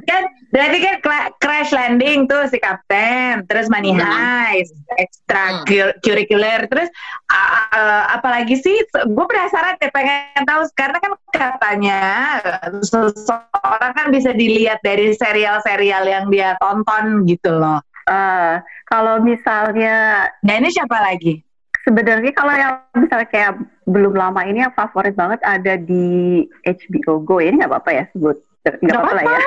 kan 0.06 0.22
berarti 0.50 0.78
kan 0.78 0.94
crash 1.38 1.70
landing 1.74 2.26
tuh 2.30 2.46
si 2.50 2.58
kapten, 2.62 3.46
terus 3.46 3.66
money 3.66 3.94
Hmm. 3.94 4.02
heist, 4.02 4.74
extra 4.98 5.66
cur- 5.66 5.96
curricular, 6.02 6.66
terus 6.70 6.90
uh, 7.30 7.50
uh, 7.74 8.02
apalagi 8.14 8.58
sih? 8.58 8.76
Gue 9.10 9.26
penasaran 9.26 9.78
deh 9.78 9.90
pengen 9.90 10.42
tahu 10.46 10.62
karena 10.74 10.98
kan 11.02 11.12
katanya 11.30 12.00
uh, 12.42 12.80
seseorang 12.82 13.92
kan 13.94 14.06
bisa 14.14 14.30
dilihat 14.34 14.78
dari 14.82 15.14
serial-serial 15.14 16.06
yang 16.06 16.24
dia 16.30 16.54
tonton 16.58 17.26
gitu 17.26 17.54
loh. 17.54 17.82
Eh, 18.10 18.54
kalau 18.90 19.22
misalnya 19.22 20.26
Nah 20.42 20.54
ini 20.58 20.68
siapa 20.72 20.98
lagi? 20.98 21.44
sebenarnya 21.80 22.32
kalau 22.36 22.52
yang 22.52 22.74
misalnya 22.92 23.28
kayak 23.32 23.52
belum 23.88 24.12
lama 24.12 24.44
ini 24.44 24.68
yang 24.68 24.74
favorit 24.76 25.16
banget 25.16 25.40
ada 25.40 25.80
di 25.80 26.44
HBO 26.60 27.24
Go 27.24 27.40
ini 27.40 27.56
nggak 27.56 27.72
apa-apa 27.72 27.90
ya 27.96 28.04
sebut 28.12 28.36
nggak 28.62 28.92
apa-apa 28.92 29.14
lah 29.14 29.24
ya 29.24 29.40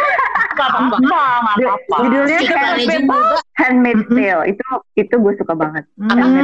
Enggak 0.53 0.70
apa-apa, 0.70 0.96
apa-apa. 0.96 1.96
judulnya 2.00 2.39
Mhm. 2.39 2.50
Tale 4.05 4.43
itu 4.46 4.65
itu 4.96 5.15
gue 5.15 5.34
suka 5.36 5.53
banget 5.53 5.84
Hmm. 5.96 6.10
Tale? 6.10 6.41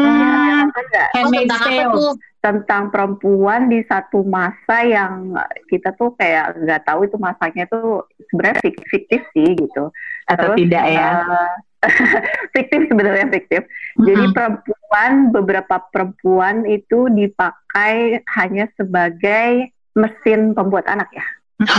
Oh, 1.19 1.29
tentang 1.29 1.61
apa 1.61 1.83
Tale. 1.89 2.09
tentang 2.39 2.83
perempuan 2.87 3.67
di 3.67 3.83
satu 3.83 4.23
masa 4.23 4.81
yang 4.81 5.35
kita 5.67 5.91
tuh 5.93 6.15
kayak 6.15 6.55
nggak 6.57 6.81
tahu 6.83 7.03
itu 7.03 7.17
masanya 7.17 7.67
tuh 7.67 8.01
sebenarnya 8.29 8.57
fik- 8.61 8.85
fiktif 8.87 9.21
sih 9.29 9.49
gitu 9.55 9.91
Atau 10.25 10.53
Terus, 10.53 10.57
tidak 10.57 10.83
ya? 10.85 11.09
eh, 11.19 11.51
fiktif 12.53 12.87
sebenarnya 12.87 13.27
fiktif 13.29 13.61
Jadi 13.97 14.23
perempuan 14.31 15.11
beberapa 15.29 15.75
perempuan 15.85 16.63
itu 16.63 17.09
dipakai 17.09 18.23
hanya 18.31 18.71
sebagai 18.73 19.67
mesin 19.91 20.53
pembuat 20.53 20.87
anak 20.87 21.11
ya. 21.11 21.25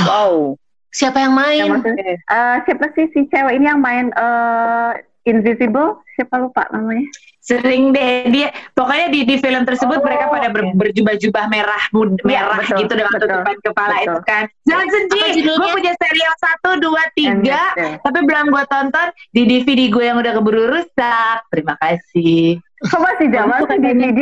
Wow. 0.05 0.60
Siapa 0.91 1.19
yang 1.19 1.33
main? 1.33 1.71
Maksudnya, 1.71 2.19
eh, 2.19 2.57
siapa 2.67 2.87
sih 2.93 3.07
si 3.11 3.21
cewek 3.27 3.55
ini 3.55 3.67
yang 3.67 3.79
main 3.79 4.11
eh, 4.11 4.91
Invisible? 5.23 6.03
Siapa 6.17 6.37
lupa 6.37 6.67
namanya? 6.71 7.07
Sering 7.41 7.91
deh 7.91 8.29
dia 8.29 8.49
pokoknya 8.77 9.09
di 9.11 9.21
di 9.25 9.37
film 9.37 9.65
tersebut 9.65 9.99
Oh, 9.99 10.05
mereka 10.05 10.29
pada 10.29 10.53
ber- 10.53 10.77
berjubah-jubah 10.77 11.45
merah 11.49 11.83
mud- 11.91 12.21
Iya, 12.23 12.47
merah 12.47 12.59
betul, 12.61 12.79
gitu 12.79 12.93
dengan 12.95 13.13
betul, 13.17 13.27
tutupan 13.27 13.57
kepala 13.59 13.95
betul. 13.97 14.05
itu 14.05 14.21
kan. 14.23 14.45
Jangan 14.69 14.87
sedih, 14.87 15.31
gue 15.49 15.69
punya 15.73 15.93
serial 15.97 16.35
satu 16.37 16.71
dua 16.79 17.03
tiga, 17.13 17.63
tapi 18.01 18.19
belum 18.23 18.47
gue 18.51 18.65
tonton 18.69 19.09
di 19.33 19.43
DVD 19.47 19.81
gue 19.89 20.05
yang 20.05 20.19
udah 20.21 20.33
keburu 20.37 20.63
rusak. 20.69 21.37
Terima 21.49 21.75
kasih. 21.81 22.61
Kok 22.83 23.01
masih 23.01 23.27
zaman 23.29 23.57
Itu 23.57 23.67
tuh. 23.67 23.79
DVD? 23.79 24.21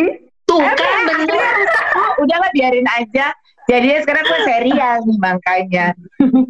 Tuh 0.48 0.62
kan 0.64 0.98
bener. 1.04 1.52
Oh, 1.94 2.12
udah 2.24 2.36
lah 2.38 2.50
biarin 2.50 2.88
aja. 2.88 3.34
Jadinya 3.68 3.98
sekarang 4.00 4.24
gue 4.24 4.40
serial 4.48 4.96
nih 5.04 5.18
makanya. 5.20 5.86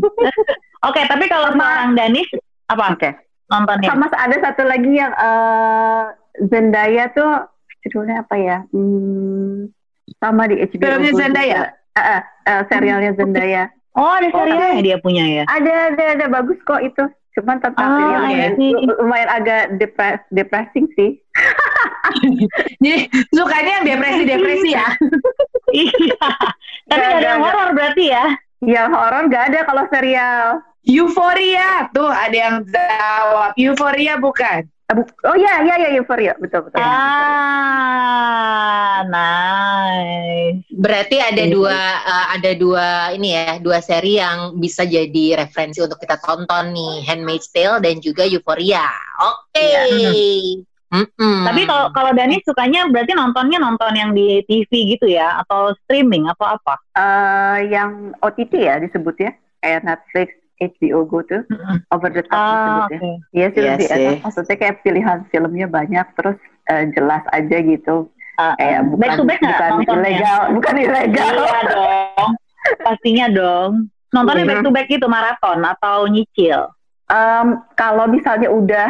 Oke, 0.86 1.00
tapi 1.10 1.24
kalau 1.26 1.50
seorang 1.50 1.98
Danis 1.98 2.30
apa 2.70 2.94
Oke. 2.94 3.10
nontonnya? 3.50 3.90
Sama 3.90 4.06
ada 4.14 4.36
satu 4.38 4.62
lagi 4.62 4.92
yang 4.94 5.10
eh, 5.10 6.02
Zendaya 6.46 7.10
tuh 7.10 7.50
judulnya 7.82 8.22
apa 8.22 8.34
ya? 8.38 8.58
Hmm, 8.70 9.66
sama 10.22 10.46
di 10.46 10.62
HBO. 10.62 10.78
Filmnya 10.78 11.12
Zendaya? 11.18 11.60
eh, 11.98 12.22
eh, 12.46 12.62
serialnya 12.70 13.12
Zendaya. 13.18 13.66
Oh, 13.98 14.14
ada 14.14 14.30
serialnya 14.30 14.78
dia 14.78 14.96
punya 15.02 15.24
ya. 15.26 15.44
Ada, 15.50 15.74
ada, 15.90 16.04
ada 16.14 16.26
bagus 16.30 16.58
kok 16.62 16.78
itu. 16.86 17.02
Cuman 17.34 17.58
tentang 17.58 17.82
Ah, 17.82 17.98
serialnya 17.98 18.54
lumayan 19.02 19.30
agak 19.30 19.62
depres 19.74 20.22
depressing 20.30 20.86
sih. 20.94 21.18
Jadi 22.82 22.98
sukanya 23.30 23.72
yang 23.80 23.86
depresi-depresi 23.86 24.70
ya. 24.72 24.88
Iya. 25.68 26.16
Tapi 26.88 27.04
ada 27.04 27.20
yang 27.20 27.44
horor 27.44 27.76
berarti 27.76 28.08
ya? 28.08 28.24
Yang 28.64 28.88
horor 28.88 29.28
gak 29.28 29.52
ada 29.52 29.60
kalau 29.68 29.84
serial. 29.92 30.64
Euforia 30.80 31.92
tuh 31.92 32.08
ada 32.08 32.32
yang 32.32 32.64
jawab. 32.64 33.52
Euforia 33.52 34.16
bukan? 34.16 34.64
Bu- 34.88 35.04
Oh 35.28 35.36
iya, 35.36 35.60
iya, 35.60 35.74
iya, 35.76 35.88
Euphoria. 36.00 36.32
Betul, 36.40 36.64
betul. 36.64 36.80
Ah, 36.80 36.88
nice. 39.04 40.64
Berarti 40.72 41.20
ada 41.20 41.44
Iya. 41.44 41.52
dua 41.52 41.76
eh, 42.00 42.26
ada 42.32 42.50
dua 42.56 42.86
ini 43.12 43.36
ya, 43.36 43.60
dua 43.60 43.78
seri 43.84 44.16
yang 44.16 44.56
bisa 44.56 44.82
jadi 44.82 45.44
referensi 45.44 45.84
untuk 45.84 46.00
kita 46.00 46.16
tonton 46.16 46.72
nih, 46.72 47.04
Handmaid's 47.04 47.52
Tale 47.52 47.84
dan 47.84 48.00
juga 48.00 48.24
Euphoria. 48.24 48.88
Oke. 49.20 49.68
Mm-mm. 50.88 51.44
Tapi 51.44 51.62
kalau 51.64 51.92
kalau 51.92 52.10
Dani 52.12 52.40
sukanya 52.40 52.88
berarti 52.88 53.12
nontonnya 53.12 53.58
nonton 53.58 53.92
yang 53.92 54.10
di 54.10 54.40
TV 54.44 54.96
gitu 54.96 55.04
ya 55.04 55.36
atau 55.38 55.76
streaming 55.84 56.24
atau 56.26 56.48
apa? 56.48 56.74
Eh, 56.92 57.68
yang 57.68 58.16
OTT 58.18 58.52
ya 58.56 58.80
disebut 58.80 59.16
ya. 59.18 59.30
Kayak 59.58 59.84
Netflix, 59.84 60.28
HBO 60.58 61.04
Go 61.04 61.20
tuh. 61.22 61.44
Over 61.90 62.08
the 62.10 62.24
top 62.24 62.32
Ah, 62.34 62.48
disebut 62.48 62.82
ya. 62.88 62.98
oke. 62.98 63.10
Iya 63.30 63.46
sih 63.50 63.60
Iya 63.60 63.72
lebih 63.74 63.88
enak. 63.90 64.16
Maksudnya 64.24 64.56
kayak 64.56 64.76
pilihan 64.80 65.18
filmnya 65.28 65.66
banyak, 65.66 66.06
terus 66.14 66.38
eh, 66.64 66.84
jelas 66.92 67.22
aja 67.28 67.56
gitu. 67.58 68.08
Ah, 68.34 68.54
Kayak 68.54 68.80
bukan, 68.86 69.00
back 69.02 69.10
to 69.12 69.24
back 69.24 69.40
bukan 69.42 69.70
nontonnya? 69.74 70.08
ilegal, 70.14 70.40
bukan 70.54 70.74
ilegal. 70.78 71.32
Iya 71.36 71.60
dong. 71.66 72.30
Pastinya 72.80 73.26
dong. 73.28 73.72
Nontonnya 74.08 74.44
Mhm. 74.44 74.50
back 74.50 74.62
to 74.62 74.70
back 74.70 74.86
gitu 74.88 75.06
maraton 75.06 75.60
atau 75.60 76.06
nyicil? 76.06 76.64
Em, 77.08 77.46
kalau 77.74 78.06
misalnya 78.06 78.48
udah 78.48 78.88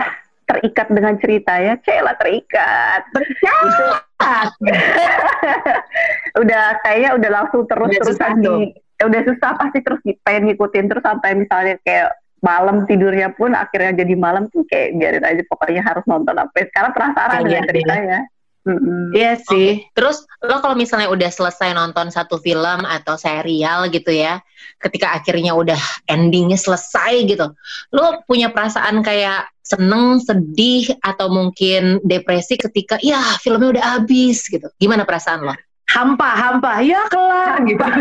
terikat 0.49 0.89
dengan 0.89 1.15
cerita 1.21 1.53
ya, 1.61 1.77
cela 1.85 2.17
terikat. 2.17 3.05
Terikat. 3.13 4.51
udah 6.43 6.63
kayaknya 6.83 7.11
udah 7.15 7.31
langsung 7.31 7.63
terus 7.69 7.89
Udah 7.93 8.01
terusan 8.03 8.33
di 8.43 8.55
ya 8.99 9.05
udah 9.07 9.23
susah 9.23 9.51
pasti 9.55 9.79
terus 9.79 10.01
pengen 10.27 10.51
ngikutin 10.51 10.91
terus 10.91 11.05
sampai 11.07 11.39
misalnya 11.39 11.79
kayak 11.87 12.19
malam 12.43 12.83
tidurnya 12.87 13.31
pun 13.35 13.55
akhirnya 13.55 14.03
jadi 14.03 14.15
malam 14.19 14.51
tuh 14.51 14.67
kayak 14.67 14.99
biarin 14.99 15.23
aja 15.27 15.43
pokoknya 15.47 15.83
harus 15.87 16.03
nonton 16.07 16.35
sampai 16.35 16.63
sekarang 16.71 16.93
penasaran 16.95 17.39
Iya, 17.39 17.47
dengan 17.47 17.63
iya. 17.63 17.69
ceritanya. 17.71 18.21
Mm-mm. 18.69 19.17
Iya 19.17 19.33
sih. 19.41 19.81
Terus 19.97 20.29
lo 20.45 20.61
kalau 20.61 20.77
misalnya 20.77 21.09
udah 21.09 21.31
selesai 21.33 21.73
nonton 21.73 22.13
satu 22.13 22.37
film 22.37 22.85
atau 22.85 23.17
serial 23.17 23.89
gitu 23.89 24.13
ya, 24.13 24.45
ketika 24.77 25.17
akhirnya 25.17 25.57
udah 25.57 25.79
endingnya 26.05 26.61
selesai 26.61 27.25
gitu, 27.25 27.49
lo 27.97 28.05
punya 28.29 28.53
perasaan 28.53 29.01
kayak 29.01 29.49
seneng, 29.69 30.17
sedih, 30.25 30.97
atau 31.05 31.29
mungkin 31.29 32.01
depresi 32.01 32.57
ketika 32.57 32.97
ya 33.05 33.21
filmnya 33.45 33.77
udah 33.77 33.85
habis 34.01 34.49
gitu. 34.49 34.65
Gimana 34.81 35.05
perasaan 35.05 35.45
lo? 35.45 35.53
Hampa, 35.93 36.31
hampa. 36.37 36.81
Ya 36.81 37.05
kelar 37.13 37.61
gitu. 37.69 37.85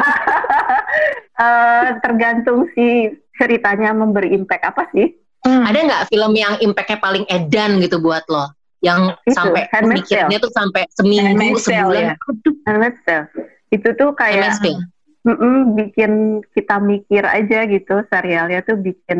Eh, 1.37 1.89
tergantung 2.01 2.65
si 2.73 3.13
ceritanya 3.37 3.93
memberi 3.93 4.33
impact 4.33 4.73
apa 4.73 4.89
sih? 4.89 5.13
Ada 5.45 5.85
nggak 5.85 6.03
film 6.09 6.33
yang 6.33 6.57
impactnya 6.57 6.97
paling 6.97 7.29
edan 7.29 7.77
gitu 7.77 8.01
buat 8.01 8.25
lo? 8.25 8.49
Yang 8.81 9.13
Itu, 9.21 9.37
sampai 9.37 9.69
mikirnya 9.85 10.37
tuh 10.41 10.49
sampai 10.49 10.89
seminggu, 10.97 11.61
sebulan. 11.61 12.17
ya? 12.17 13.29
Itu 13.69 13.89
tuh 13.93 14.17
kayak 14.17 14.57
Tale. 14.57 14.81
mm-mm, 15.29 15.77
bikin 15.77 16.41
kita 16.57 16.81
mikir 16.81 17.21
aja 17.21 17.69
gitu 17.69 17.95
serialnya 18.09 18.65
tuh 18.65 18.81
bikin 18.81 19.19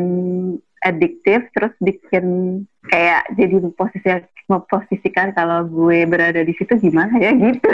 adiktif 0.88 1.46
terus 1.51 1.74
bikin 1.77 2.25
kayak 2.88 3.27
jadi 3.36 3.56
posisi 3.75 4.08
memposisikan 4.48 5.36
kalau 5.36 5.67
gue 5.67 6.08
berada 6.08 6.39
di 6.39 6.56
situ 6.56 6.72
gimana 6.79 7.12
ya 7.20 7.36
gitu. 7.36 7.67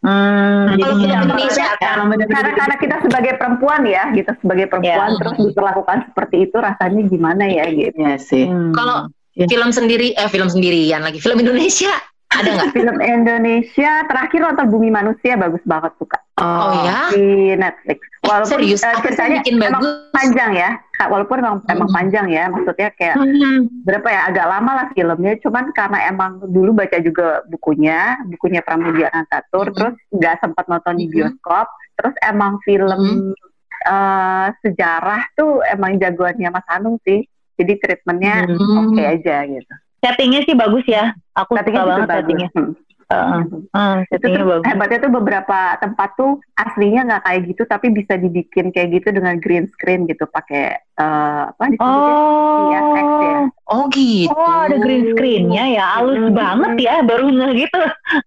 Hmm, 0.00 0.80
Kalau 0.80 0.96
Indonesia 0.96 1.76
kan, 1.76 2.08
Karena 2.08 2.50
karena 2.56 2.76
kita 2.80 2.96
sebagai 3.04 3.36
perempuan 3.36 3.84
ya 3.84 4.08
gitu 4.16 4.32
sebagai 4.40 4.72
perempuan 4.72 5.12
Ya. 5.12 5.18
terus 5.20 5.36
diperlakukan 5.44 5.98
seperti 6.08 6.48
itu 6.48 6.56
rasanya 6.56 7.02
gimana 7.04 7.44
ya 7.44 7.68
gitu. 7.68 8.00
Iya 8.00 8.16
sih. 8.16 8.48
Hmm. 8.48 8.72
kalau 8.72 9.12
Ya. 9.36 9.46
film 9.46 9.70
sendiri, 9.70 10.10
eh 10.18 10.26
film 10.26 10.50
sendirian 10.50 11.06
lagi, 11.06 11.22
film 11.22 11.38
Indonesia 11.38 11.92
ada 12.30 12.48
nggak? 12.48 12.66
Film 12.72 12.96
Indonesia 13.00 13.90
terakhir 14.06 14.40
nonton 14.40 14.66
Bumi 14.70 14.88
Manusia 14.88 15.34
bagus 15.34 15.60
banget 15.66 15.92
tuh 15.98 16.06
kak 16.06 16.22
Oh 16.40 16.72
ya? 16.72 17.12
di 17.12 17.52
Netflix. 17.52 18.00
Walaupun 18.24 18.48
Serius? 18.48 18.80
eh, 18.80 18.94
sih 18.96 19.02
ceritanya 19.04 19.38
bikin 19.44 19.54
emang 19.60 19.82
bagus? 19.82 20.08
panjang 20.10 20.52
ya, 20.52 20.70
Kak, 20.96 21.08
walaupun 21.08 21.36
emang, 21.40 21.56
emang 21.66 21.88
Hmm. 21.88 21.96
panjang 21.96 22.26
ya, 22.28 22.44
maksudnya 22.48 22.88
kayak 22.92 23.16
berapa 23.82 24.08
ya 24.08 24.20
agak 24.28 24.46
lama 24.48 24.70
lah 24.72 24.86
filmnya, 24.92 25.32
cuman 25.40 25.64
karena 25.72 25.98
emang 26.08 26.40
dulu 26.44 26.76
baca 26.76 26.96
juga 27.00 27.40
bukunya, 27.48 28.20
bukunya 28.28 28.60
Pramudia 28.60 29.08
Anantatur, 29.12 29.68
Hmm. 29.68 29.76
terus 29.76 29.96
nggak 30.12 30.36
sempat 30.40 30.64
nonton 30.68 30.94
di 30.96 31.06
Hmm. 31.08 31.12
bioskop, 31.12 31.66
terus 31.96 32.14
emang 32.24 32.56
film 32.64 33.32
eh, 33.80 34.46
sejarah 34.60 35.24
tuh 35.32 35.64
emang 35.64 35.96
jagoannya 35.96 36.52
Mas 36.52 36.68
Hanung 36.68 37.00
sih, 37.00 37.24
jadi 37.56 37.80
treatmentnya 37.80 38.44
Hmm. 38.44 38.92
oke 38.92 39.00
aja 39.00 39.44
gitu. 39.44 39.74
Settingnya 40.00 40.40
sih 40.42 40.54
bagus 40.54 40.84
ya. 40.84 41.12
Aku 41.34 41.52
Settingnya 41.52 41.78
suka 41.78 41.90
banget 41.90 42.06
bagus. 42.06 42.18
settingnya. 42.18 42.48
Hmm. 42.52 42.72
Heeh. 43.10 43.42
Hmm, 43.74 44.06
itu 44.06 44.22
tuh 44.22 44.44
bagus. 44.46 44.64
hebatnya 44.64 44.98
tuh 45.00 45.10
beberapa 45.10 45.58
tempat 45.76 46.14
tuh 46.14 46.38
aslinya 46.54 47.00
nggak 47.04 47.22
kayak 47.24 47.40
gitu 47.44 47.62
tapi 47.64 47.86
bisa 47.90 48.14
dibikin 48.14 48.70
kayak 48.70 48.94
gitu 48.94 49.10
dengan 49.10 49.34
green 49.36 49.66
screen 49.68 50.06
gitu 50.06 50.24
pakai 50.24 50.78
eh, 50.78 51.42
apa 51.44 51.64
disebutnya 51.66 52.14
Oh, 52.14 52.54
VFX 52.62 53.08
ya. 53.20 53.40
Oh 53.66 53.84
gitu. 53.90 54.30
oh 54.30 54.62
ada 54.62 54.78
green 54.78 55.10
screennya 55.10 55.64
ya, 55.72 55.86
halus 55.92 56.22
Hmm. 56.22 56.38
banget 56.38 56.72
ya, 56.78 56.94
baru 57.02 57.26
nggak 57.28 57.52
gitu. 57.58 57.80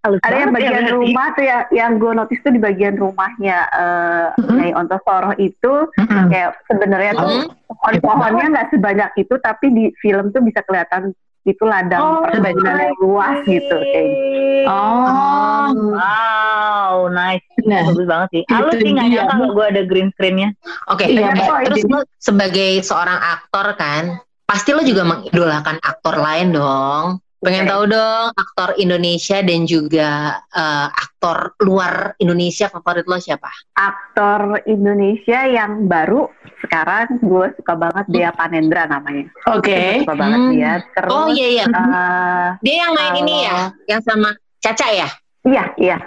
Halus 0.03 0.19
ada 0.21 0.35
yang 0.35 0.43
ya 0.43 0.51
bagian 0.53 0.75
berarti. 0.83 0.95
rumah 0.99 1.27
tuh 1.31 1.43
ya 1.45 1.57
yang 1.71 1.91
gue 1.95 2.11
notice 2.13 2.41
tuh 2.41 2.51
di 2.51 2.59
bagian 2.59 2.95
rumahnya 2.97 3.57
eh 3.71 4.25
Mhm. 4.35 4.51
Nyai 4.53 4.71
Ontosoro 4.75 5.31
itu 5.37 5.73
Mm-mm. 5.95 6.27
kayak 6.27 6.59
sebenarnya 6.65 7.11
tuh 7.15 7.29
Hmm? 7.29 7.47
pohon-pohonnya 7.69 8.45
nggak 8.49 8.67
sebanyak 8.69 9.11
itu 9.17 9.35
tapi 9.39 9.65
di 9.69 9.83
film 9.97 10.27
tuh 10.29 10.41
bisa 10.41 10.59
kelihatan 10.61 11.15
itu 11.43 11.63
ladang 11.67 12.01
Oh, 12.01 12.19
perkebunan 12.23 12.75
yang 12.79 12.97
luas 13.03 13.37
gitu 13.43 13.75
kayak 13.75 14.05
gitu. 14.07 14.67
Oh, 14.71 15.67
Wow, 15.73 17.11
nice. 17.11 17.43
nah, 17.67 17.83
Bagus 17.83 18.07
banget 18.07 18.27
sih. 18.31 18.41
Halus 18.47 18.73
sih 18.79 18.89
nggak 18.95 19.07
nyangka 19.11 19.33
kalau 19.35 19.51
gue 19.51 19.65
ada 19.67 19.81
green 19.83 20.09
screennya. 20.15 20.49
Oke, 20.87 21.05
Iya, 21.11 21.35
eh, 21.35 21.49
terus 21.67 21.83
lo 21.87 21.99
sebagai 22.15 22.79
seorang 22.79 23.19
aktor 23.19 23.75
kan, 23.75 24.03
pasti 24.47 24.71
lo 24.71 24.87
juga 24.87 25.03
mengidolakan 25.03 25.83
aktor 25.83 26.15
lain 26.15 26.55
dong. 26.55 27.19
Pengen 27.43 27.67
tahu 27.67 27.83
dong 27.91 28.27
aktor 28.33 28.69
Indonesia 28.79 29.37
dan 29.43 29.67
juga 29.67 30.09
eh, 30.49 30.87
aktor 30.89 31.59
luar 31.59 32.15
Indonesia 32.17 32.71
favorit 32.71 33.03
lo 33.03 33.19
siapa? 33.19 33.51
aktor 33.75 34.63
Indonesia 34.63 35.43
yang 35.45 35.91
baru 35.91 36.31
sekarang 36.63 37.19
gue 37.19 37.51
suka 37.59 37.75
banget 37.75 38.05
Dea 38.07 38.31
Panendra 38.31 38.87
namanya 38.87 39.27
oke. 39.51 40.07
suka 40.07 40.15
banget 40.15 40.39
Hmm. 40.39 40.51
dia 40.55 40.73
terus 40.95 41.11
Oh 41.11 41.27
iya 41.27 41.47
iya, 41.51 41.65
eh, 41.67 42.47
dia 42.63 42.75
yang 42.87 42.91
main 42.95 43.13
ini 43.19 43.35
ya, 43.43 43.57
yang 43.91 44.01
sama 44.01 44.31
Caca 44.63 44.87
ya? 44.87 45.09
iya 45.43 45.63
iya 45.75 45.97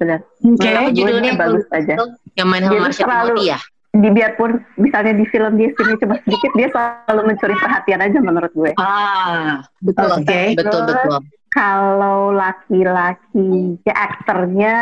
benar 0.00 0.24
Oke. 0.40 0.64
Gue 0.64 0.92
Judulnya 0.96 1.20
dia 1.20 1.34
bagus 1.36 1.64
aja 1.68 1.94
tuh, 2.00 2.10
Yang 2.32 2.48
main 2.48 2.62
Dia 2.64 2.68
sama 2.72 2.80
tuh 2.80 3.36
Marsha 3.36 3.44
ya? 3.44 3.58
Di 3.96 4.08
biarpun 4.12 4.60
misalnya 4.76 5.16
di 5.16 5.24
film 5.32 5.56
dia 5.56 5.70
sini 5.72 5.96
cuma 6.00 6.14
sedikit 6.24 6.52
dia 6.56 6.68
selalu 6.72 7.22
mencuri 7.32 7.54
perhatian 7.56 8.00
aja 8.04 8.18
menurut 8.20 8.52
gue. 8.52 8.72
Ah, 8.76 9.64
Betul, 9.80 10.20
Oke. 10.20 10.52
betul, 10.56 10.80
betul. 10.84 11.20
kalau 11.56 12.36
laki-laki 12.36 13.80
ya 13.88 13.94
aktornya 13.96 14.76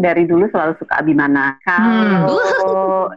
dari 0.00 0.24
dulu 0.24 0.48
selalu 0.50 0.72
suka 0.80 0.98
Abimana. 0.98 1.60
Kalau 1.62 3.12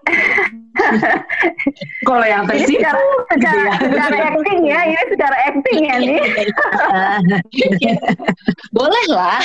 kalau 2.07 2.25
yang 2.27 2.43
ini 2.51 2.67
tersisa 2.67 2.91
secara, 3.31 3.71
secara, 3.71 3.71
secara 3.79 4.17
acting 4.35 4.61
ya 4.67 4.79
ini 4.83 5.03
secara 5.15 5.37
acting 5.47 5.79
ya 5.87 5.95
nih. 6.03 6.21
Boleh 8.75 9.05
lah. 9.09 9.39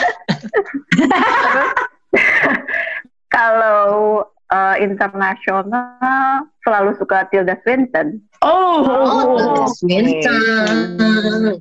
kalau 3.37 4.25
eh, 4.49 4.77
internasional 4.81 6.45
selalu 6.63 6.97
suka 6.97 7.29
Tilda 7.29 7.57
Swinton. 7.63 8.21
Oh, 8.41 8.85
Oh, 8.87 9.67
Swinton. 9.69 10.39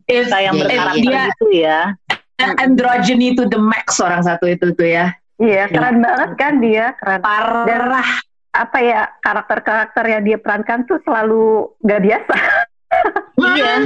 It's 0.06 0.30
Saya 0.30 0.50
yang 0.50 0.56
Iya, 0.56 0.62
berkarakter 0.64 1.02
dia 1.02 1.24
gitu 1.28 1.46
ya. 1.52 1.82
androgyny 2.38 3.34
to 3.34 3.50
the 3.50 3.58
max 3.58 3.98
orang 3.98 4.22
satu 4.22 4.46
itu 4.46 4.70
tuh 4.72 4.86
ya. 4.86 5.10
Iya, 5.38 5.70
keren 5.70 6.02
banget 6.02 6.32
kan 6.38 6.54
dia, 6.58 6.94
keren. 6.98 7.22
Parah. 7.22 8.10
Apa 8.54 8.78
ya 8.82 9.06
karakter-karakter 9.22 10.04
yang 10.08 10.24
dia 10.26 10.38
perankan 10.38 10.82
tuh 10.86 10.98
selalu 11.04 11.70
gak 11.84 12.02
biasa. 12.02 12.36
Iya, 13.38 13.86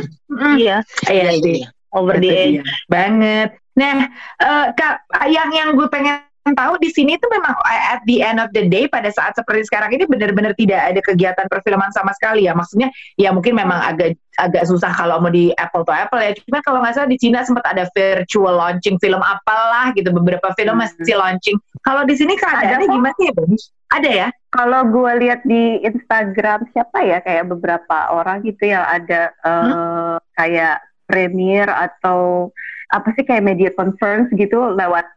iya. 0.55 0.77
Iya 1.03 1.11
Iya, 1.11 1.29
sih. 1.43 1.59
iya. 1.59 1.67
Over 1.91 2.23
the 2.23 2.29
Itu 2.31 2.39
edge. 2.63 2.69
Banget. 2.87 3.49
Nah, 3.75 4.07
eh, 4.39 4.65
Kak, 4.71 4.95
yang 5.27 5.51
yang 5.51 5.75
gue 5.75 5.87
pengen 5.87 6.23
tahu 6.41 6.73
di 6.81 6.89
sini 6.89 7.15
tuh 7.21 7.29
memang 7.29 7.53
at 7.69 8.01
the 8.09 8.25
end 8.25 8.41
of 8.41 8.49
the 8.51 8.65
day 8.65 8.89
pada 8.89 9.13
saat 9.13 9.37
seperti 9.37 9.69
sekarang 9.69 9.93
ini 9.93 10.09
benar-benar 10.09 10.57
tidak 10.57 10.81
ada 10.89 11.01
kegiatan 11.05 11.45
perfilman 11.45 11.93
sama 11.93 12.11
sekali 12.17 12.49
ya. 12.49 12.57
Maksudnya 12.57 12.89
ya 13.15 13.29
mungkin 13.29 13.53
memang 13.53 13.77
agak 13.77 14.17
agak 14.41 14.65
susah 14.65 14.89
kalau 14.95 15.21
mau 15.21 15.29
di 15.29 15.53
apple 15.55 15.85
to 15.85 15.93
apple 15.93 16.17
ya. 16.17 16.33
Cuma 16.33 16.65
kalau 16.65 16.81
nggak 16.81 16.97
salah 16.97 17.09
di 17.09 17.21
Cina 17.21 17.45
sempat 17.45 17.61
ada 17.69 17.85
virtual 17.93 18.57
launching 18.57 18.97
film 18.97 19.21
apalah 19.21 19.93
gitu 19.93 20.09
beberapa 20.09 20.49
film 20.57 20.81
Hmm. 20.81 20.89
masih 20.89 21.15
launching. 21.15 21.57
Kalau 21.85 22.01
di 22.05 22.15
sini 22.17 22.33
keadaannya 22.37 22.87
kok. 22.89 22.95
gimana 22.97 23.19
ya, 23.21 23.33
Bang? 23.37 23.53
Ada 23.91 24.09
ya? 24.09 24.27
Kalau 24.51 24.81
gue 24.87 25.11
lihat 25.21 25.41
di 25.45 25.63
Instagram 25.83 26.65
siapa 26.73 27.03
ya 27.05 27.19
kayak 27.21 27.51
beberapa 27.51 28.11
orang 28.11 28.41
gitu 28.43 28.71
yang 28.71 28.81
ada 28.87 29.29
eh, 29.35 30.15
kayak 30.39 30.79
premier 31.11 31.67
atau 31.67 32.49
apa 32.91 33.15
sih 33.15 33.23
kayak 33.23 33.41
media 33.41 33.71
conference 33.71 34.27
gitu 34.31 34.75
lewat 34.75 35.07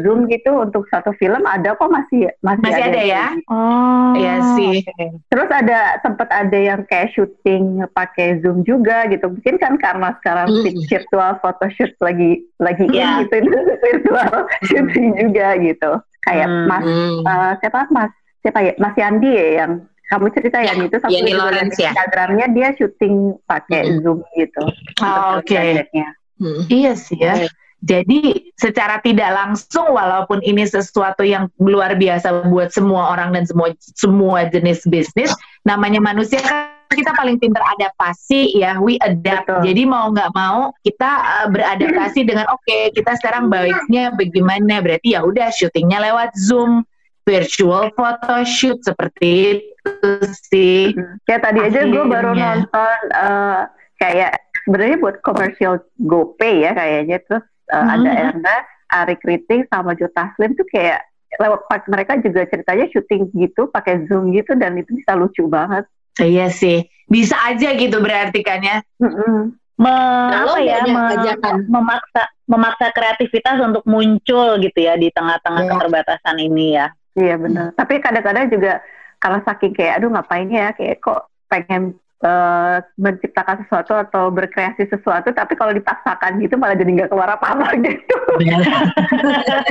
Zoom 0.00 0.26
gitu 0.26 0.54
untuk 0.56 0.86
satu 0.86 1.10
film 1.14 1.42
ada 1.42 1.74
kok 1.74 1.90
masih 1.90 2.30
masih, 2.40 2.62
Masih 2.62 2.84
ada 2.86 3.02
ya? 3.02 3.26
Oh. 3.46 4.14
Iya 4.14 4.34
sih. 4.54 4.86
Terus 5.26 5.50
ada 5.50 5.98
sempat 6.00 6.30
ada 6.30 6.54
yang 6.54 6.86
kayak 6.86 7.10
syuting 7.12 7.82
pakai 7.90 8.38
Zoom 8.40 8.62
juga 8.62 9.04
gitu. 9.06 9.26
Mungkin 9.26 9.58
kan 9.58 9.74
karena 9.76 10.14
sekarang 10.18 10.48
Mm. 10.56 10.86
virtual 10.86 11.30
photoshoot 11.38 11.92
lagi 11.98 12.46
lagi 12.56 12.86
Iya. 12.88 13.02
in 13.20 13.26
gitu 13.26 13.34
itu 13.42 13.58
virtual 13.84 14.30
syuting 14.64 15.08
juga 15.18 15.48
gitu. 15.58 15.90
Kayak 16.22 16.46
Hmm. 16.46 16.66
Mas 16.66 16.84
eh, 17.22 17.52
siapa 17.58 17.80
Mas 17.88 18.10
siapa 18.40 18.58
ya 18.60 18.72
Mas 18.78 18.94
Yandi 18.94 19.30
ya 19.30 19.48
yang 19.60 19.72
kamu 20.06 20.30
cerita 20.30 20.62
Ya, 20.62 20.70
yang 20.70 20.86
itu 20.86 20.96
satu 20.96 21.10
Lawrence 21.10 21.74
ya. 21.76 21.90
Instagramnya 21.90 22.46
dia 22.54 22.68
syuting 22.74 23.34
pakai 23.42 23.90
Mm-mm. 23.90 24.02
Zoom 24.02 24.18
gitu. 24.34 24.62
Oh, 25.02 25.42
untuk 25.42 25.42
Oke. 25.42 25.54
project-nya. 25.58 26.08
Hmm. 26.36 26.62
Iya 26.68 26.92
sih 26.96 27.16
ya. 27.16 27.48
Jadi 27.84 28.50
secara 28.56 28.98
tidak 29.04 29.30
langsung 29.36 29.92
walaupun 29.92 30.40
ini 30.40 30.64
sesuatu 30.64 31.22
yang 31.22 31.52
luar 31.60 31.94
biasa 31.94 32.48
buat 32.48 32.72
semua 32.72 33.12
orang 33.12 33.36
dan 33.36 33.44
semua 33.44 33.68
semua 33.78 34.48
jenis 34.48 34.82
bisnis, 34.88 35.30
namanya 35.62 36.00
manusia 36.00 36.40
kan 36.40 36.72
kita 36.88 37.12
paling 37.12 37.36
pinter 37.36 37.60
adaptasi 37.76 38.56
ya, 38.56 38.80
we 38.80 38.96
adapt. 39.04 39.44
Betul. 39.44 39.60
Jadi 39.70 39.82
mau 39.84 40.08
nggak 40.08 40.32
mau 40.32 40.72
kita 40.86 41.10
uh, 41.44 41.46
beradaptasi 41.52 42.24
dengan 42.24 42.48
oke 42.48 42.96
kita 42.96 43.12
sekarang 43.20 43.52
baiknya 43.52 44.14
bagaimana? 44.16 44.80
Berarti 44.80 45.12
ya 45.12 45.20
udah 45.22 45.52
syutingnya 45.52 46.00
lewat 46.00 46.32
Zoom, 46.32 46.80
virtual 47.26 47.90
photoshoot 47.92 48.80
seperti 48.86 49.60
itu 49.60 50.10
sih. 50.48 50.94
Kayak 51.28 51.42
tadi 51.42 51.60
aja 51.60 51.80
gue 51.84 52.04
baru 52.06 52.32
Akhirnya. 52.32 52.64
nonton 52.64 52.98
eh, 53.12 53.60
kayak 53.98 54.32
sebenarnya 54.66 54.98
buat 54.98 55.22
komersial 55.22 55.78
GoPay 55.96 56.66
ya 56.66 56.72
kayaknya 56.74 57.18
terus 57.22 57.44
eh, 57.66 57.78
Mhm. 57.78 57.90
ada 57.94 58.10
Ernest, 58.12 58.68
Ari 58.86 59.16
Kriting 59.16 59.62
sama 59.66 59.94
Joe 59.94 60.10
Taslim 60.10 60.54
tuh 60.54 60.66
kayak 60.66 61.02
lewat 61.36 61.60
pas 61.66 61.82
mereka 61.86 62.16
juga 62.18 62.46
ceritanya 62.46 62.86
syuting 62.88 63.30
gitu 63.34 63.66
pakai 63.68 64.06
Zoom 64.06 64.30
gitu 64.30 64.54
dan 64.54 64.74
itu 64.74 64.94
bisa 64.94 65.14
lucu 65.14 65.44
banget. 65.46 65.84
Iya 66.16 66.48
sih, 66.48 66.80
bisa 67.06 67.36
aja 67.44 67.76
gitu 67.76 68.00
berarti 68.00 68.40
kan 68.40 68.62
ya. 68.62 68.78
Mm-mm. 68.98 69.52
Me- 69.76 70.32
apa 70.32 70.56
ya 70.64 70.80
me- 70.88 71.12
ajakan. 71.12 71.68
memaksa 71.68 72.24
memaksa 72.48 72.88
kreativitas 72.96 73.60
untuk 73.60 73.84
muncul 73.84 74.56
gitu 74.56 74.78
ya 74.80 74.96
di 74.96 75.12
tengah-tengah 75.12 75.62
Ya. 75.66 75.70
keterbatasan 75.76 76.36
ini 76.40 76.66
ya. 76.72 76.86
Iya 77.12 77.36
benar. 77.36 77.76
Tapi 77.76 78.00
kadang-kadang 78.00 78.48
juga 78.48 78.80
kalau 79.20 79.36
saking 79.44 79.76
kayak 79.76 80.00
aduh 80.00 80.08
ngapain 80.08 80.48
ya 80.48 80.72
kayak 80.72 81.04
kok 81.04 81.28
pengen 81.52 81.98
eh, 82.22 82.76
menciptakan 82.96 83.66
sesuatu 83.66 83.92
atau 83.92 84.32
berkreasi 84.32 84.88
sesuatu 84.88 85.32
tapi 85.36 85.52
kalau 85.58 85.72
dipaksakan 85.76 86.40
gitu 86.40 86.56
malah 86.56 86.76
jadi 86.78 86.90
nggak 87.02 87.10
keluar 87.12 87.36
apa-apa 87.36 87.76
gitu. 87.84 88.16
Iya, 88.40 88.58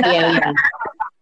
iya. 0.06 0.48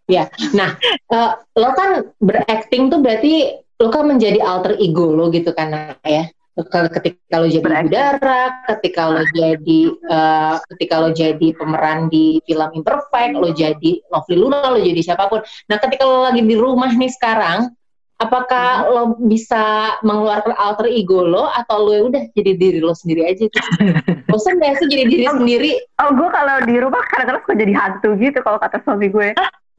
Ya, 0.05 0.25
nah 0.53 0.77
eh, 1.09 1.33
lo 1.57 1.71
kan 1.73 2.13
berakting 2.21 2.93
tuh 2.93 3.01
berarti 3.01 3.57
lo 3.81 3.89
kan 3.89 4.05
menjadi 4.05 4.37
alter 4.45 4.77
ego 4.77 5.17
lo 5.17 5.33
gitu 5.33 5.57
kan 5.57 5.97
ya. 6.05 6.29
Ke- 6.55 6.87
Ketika 6.87 7.43
lo 7.43 7.51
jadi 7.51 7.67
udara, 7.67 8.63
ketika 8.71 9.11
lo 9.11 9.27
jadi 9.35 9.81
eh, 9.91 10.55
ketika 10.71 10.95
lo 11.03 11.11
jadi 11.11 11.49
pemeran 11.57 12.07
di 12.13 12.39
film 12.47 12.71
Imperfect, 12.79 13.33
lo 13.35 13.51
jadi 13.51 13.91
Lovely 14.13 14.37
Luna, 14.39 14.71
lo 14.71 14.79
jadi 14.79 15.01
siapa 15.03 15.27
pun. 15.27 15.43
Nah, 15.67 15.77
ketika 15.83 16.07
lo 16.07 16.23
lagi 16.23 16.47
di 16.47 16.55
rumah 16.55 16.95
nih 16.95 17.11
sekarang, 17.11 17.75
apakah 18.23 18.87
lo 18.91 19.19
bisa 19.27 19.97
mengeluarkan 20.07 20.55
alter 20.55 20.87
ego 20.87 21.27
lo 21.27 21.51
atau 21.51 21.83
lo 21.83 21.91
ya 21.91 22.03
udah 22.07 22.23
jadi 22.39 22.53
diri 22.55 22.79
lo 22.79 22.95
sendiri 22.95 23.27
aja 23.27 23.45
gitu? 23.51 23.59
Bosan 24.31 24.63
gak 24.63 24.79
sih 24.79 24.87
jadi 24.87 25.05
diri 25.11 25.27
sendiri? 25.27 25.73
Oh 25.99 26.15
gue 26.15 26.29
kalau 26.31 26.57
di 26.63 26.75
rumah 26.79 27.03
kadang-kadang 27.11 27.43
suka 27.43 27.55
jadi 27.59 27.73
hantu 27.75 28.09
gitu 28.19 28.39
kalau 28.47 28.59
kata 28.63 28.79
suami 28.87 29.11
gue. 29.11 29.35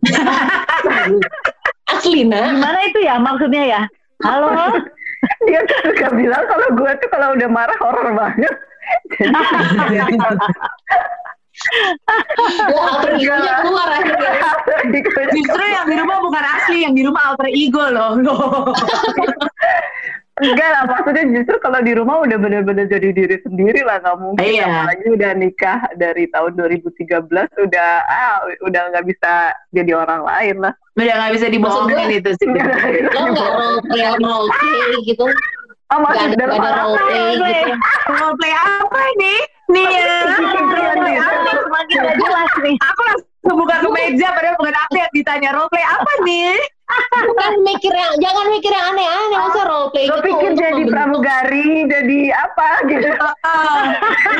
Aslina? 1.95 2.41
Gimana 2.59 2.79
itu 2.85 2.99
ya 3.05 3.15
maksudnya 3.21 3.63
ya? 3.63 3.81
Halo? 4.25 4.51
Dia 5.49 5.61
suka 5.81 6.13
bilang 6.13 6.43
kalau 6.45 6.67
gue 6.77 6.91
tuh 7.01 7.09
kalau 7.09 7.33
udah 7.33 7.49
marah 7.49 7.77
horor 7.81 8.13
banget. 8.13 8.53
Jadi 9.17 10.13
Ya, 12.69 12.77
alter 12.77 13.11
ego-nya 13.17 13.53
keluar 13.61 13.89
akhirnya. 13.89 14.33
Justru 15.33 15.63
yang 15.65 15.85
di 15.89 15.95
rumah 15.97 16.17
bukan 16.21 16.43
asli, 16.45 16.77
yang 16.85 16.93
di 16.93 17.03
rumah 17.03 17.33
alter 17.33 17.49
ego 17.49 17.85
loh. 17.89 18.11
loh. 18.21 18.69
Enggak 20.35 20.67
lah, 20.67 20.83
maksudnya 20.83 21.23
justru 21.31 21.55
kalau 21.63 21.79
di 21.79 21.95
rumah 21.95 22.19
udah 22.19 22.35
bener-bener 22.35 22.91
jadi 22.91 23.15
diri 23.15 23.39
sendiri 23.39 23.87
lah, 23.87 24.03
nggak 24.03 24.19
mungkin. 24.19 24.43
Iya. 24.43 24.67
Apalagi 24.67 25.07
udah 25.15 25.31
nikah 25.31 25.79
dari 25.95 26.27
tahun 26.27 26.59
2013, 26.59 27.55
udah 27.55 27.91
ah, 28.03 28.43
udah 28.67 28.81
nggak 28.91 29.05
bisa 29.07 29.55
jadi 29.71 29.95
orang 29.95 30.27
lain 30.27 30.55
lah. 30.59 30.75
Udah 30.99 31.13
nggak 31.23 31.33
bisa 31.39 31.47
dibohongin 31.47 32.19
itu 32.19 32.35
sih. 32.35 32.51
Lo 32.51 33.21
nggak 33.31 33.51
role 33.63 33.79
play 33.87 34.11
role 34.19 34.49
play 34.59 34.91
gitu? 35.07 35.23
Oh, 35.95 35.97
Nggak 36.03 36.11
masih 36.11 36.35
ada, 36.35 36.45
ada 36.51 36.71
role 36.83 36.97
play 36.99 37.27
gitu? 37.39 37.73
Role 38.11 38.35
play 38.35 38.53
apa 38.59 39.01
nih? 39.15 39.39
Nih 39.71 39.87
ya. 39.89 40.05
Semakin 40.37 41.97
gak 42.01 42.15
jelas 42.21 42.51
nih. 42.61 42.75
Aku 42.81 43.01
langsung 43.05 43.55
buka 43.57 43.75
ke 43.81 43.89
meja 43.93 44.27
padahal 44.33 44.57
bukan 44.57 44.75
aku 44.75 44.93
yang 44.97 45.11
ditanya 45.13 45.49
role 45.53 45.69
play 45.69 45.85
apa 45.85 46.11
nih? 46.25 46.57
Bukan 47.25 47.65
mikir 47.65 47.89
yang, 47.89 48.13
jangan 48.21 48.45
mikir 48.53 48.69
yang 48.69 48.93
aneh-aneh. 48.93 49.37
Masa 49.41 49.61
role 49.65 49.89
play 49.89 50.05
Gue 50.05 50.21
gitu 50.21 50.27
pikir 50.29 50.51
jadi 50.53 50.83
pramugari, 50.85 51.89
jadi 51.89 52.19
apa 52.33 52.69
gitu. 52.89 53.09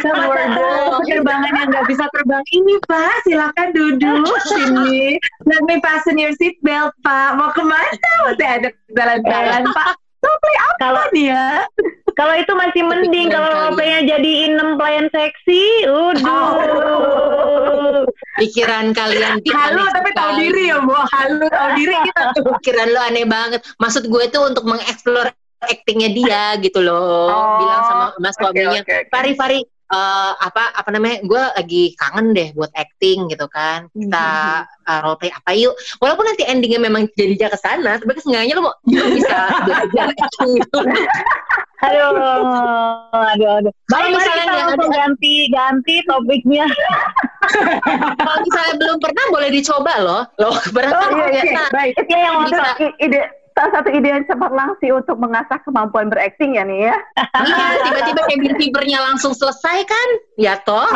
Oh, 0.05 1.01
penerbangan 1.01 1.51
yang 1.57 1.67
nggak 1.73 1.85
bisa 1.89 2.05
terbang 2.13 2.45
ini 2.53 2.77
Pak, 2.85 3.25
silakan 3.25 3.73
duduk 3.73 4.38
sini. 4.45 5.17
Let 5.49 5.65
me 5.65 5.81
fasten 5.81 6.21
your 6.21 6.31
seat 6.38 6.61
belt 6.61 6.93
Pak. 7.01 7.35
Mau 7.35 7.49
ke 7.51 7.65
mana? 7.65 8.11
Masih 8.29 8.47
ada 8.47 8.69
jalan-jalan 8.93 9.61
Pak. 9.73 9.97
Role 10.21 10.39
play 10.41 10.57
apa 10.57 10.75
Kalau 10.81 11.03
nih 11.13 11.25
ya? 11.33 11.49
Kalau 12.36 12.43
itu 12.43 12.56
masih 12.60 12.84
mending 12.84 13.28
kalau 13.32 13.48
role-playnya 13.48 14.02
jadi 14.12 14.32
inem 14.52 14.76
pelayan 14.76 15.08
seksi, 15.08 15.88
udah. 15.88 16.43
pikiran 18.36 18.91
kalian 18.91 19.39
Halo 19.56 19.88
tapi 19.95 20.12
tahu 20.12 20.43
diri 20.43 20.67
ya 20.67 20.84
Bu. 20.84 21.00
Halo 21.15 21.48
tahu 21.48 21.69
diri 21.80 21.95
kita 22.12 22.36
tuh. 22.36 22.43
Pikiran 22.60 22.91
lo 22.91 23.00
aneh 23.08 23.24
banget. 23.24 23.63
Maksud 23.80 24.12
gue 24.12 24.24
tuh 24.36 24.52
untuk 24.52 24.67
mengeksplor 24.67 25.32
aktingnya 25.63 26.12
dia 26.12 26.43
gitu 26.60 26.84
loh. 26.84 27.32
Oh, 27.32 27.56
Bilang 27.63 27.82
sama 27.88 28.06
mas 28.19 28.36
suaminya, 28.36 28.84
oke, 28.84 28.91
oke. 28.91 28.95
Fari 29.08 29.32
Fari 29.39 29.60
eh, 29.95 30.32
apa 30.36 30.76
apa 30.76 30.89
namanya 30.91 31.24
gue 31.24 31.43
lagi 31.56 31.84
kangen 31.95 32.36
deh 32.36 32.52
buat 32.52 32.74
acting 32.76 33.32
gitu 33.32 33.48
kan 33.48 33.88
kita 33.93 34.28
uh, 34.65 35.00
role 35.06 35.15
play 35.21 35.30
apa 35.30 35.54
yuk 35.54 35.78
walaupun 36.02 36.26
nanti 36.26 36.41
endingnya 36.41 36.82
memang 36.82 37.06
jadinya 37.13 37.54
ke 37.54 37.58
sana 37.62 38.02
tapi 38.02 38.17
seenggaknya 38.17 38.58
lo 38.58 38.65
mau 38.65 38.76
bisa 38.89 39.39
belajar 39.63 40.10
acting 40.10 40.52
gitu 40.58 40.80
Aduh, 41.86 42.10
aduh, 43.13 43.50
aduh. 43.60 43.74
Kalau 43.86 44.06
Baik, 44.06 44.15
misalnya 44.15 44.43
kita 44.43 44.56
langsung 44.58 44.89
ada- 44.89 44.98
ganti 44.98 45.34
ganti 45.48 45.95
topiknya. 46.04 46.65
kalau 48.15 48.38
misalnya 48.41 48.74
belum 48.76 48.98
pernah 48.98 49.26
boleh 49.30 49.50
dicoba 49.50 49.93
loh 50.02 50.21
lo 50.38 50.50
pernah 50.71 50.91
Oh 50.98 51.10
iya, 51.15 51.28
iya. 51.39 51.54
Nah, 51.54 51.67
Baik. 51.69 51.93
Ya 52.04 52.17
yang 52.19 52.36
Bisa. 52.43 52.58
waktu 52.60 52.86
ide 53.00 53.21
salah 53.54 53.71
satu 53.71 53.89
ide 53.89 54.08
yang 54.10 54.24
cemerlang 54.26 54.71
sih 54.78 54.91
untuk 54.91 55.15
mengasah 55.15 55.62
kemampuan 55.62 56.10
berakting 56.10 56.56
ya 56.56 56.63
nih 56.63 56.91
ya. 56.91 56.95
iya 57.45 57.65
tiba-tiba 57.86 58.21
cabin 58.26 58.54
fevernya 58.58 59.00
langsung 59.02 59.32
selesai 59.32 59.86
kan 59.86 60.08
ya 60.36 60.60
toh 60.60 60.89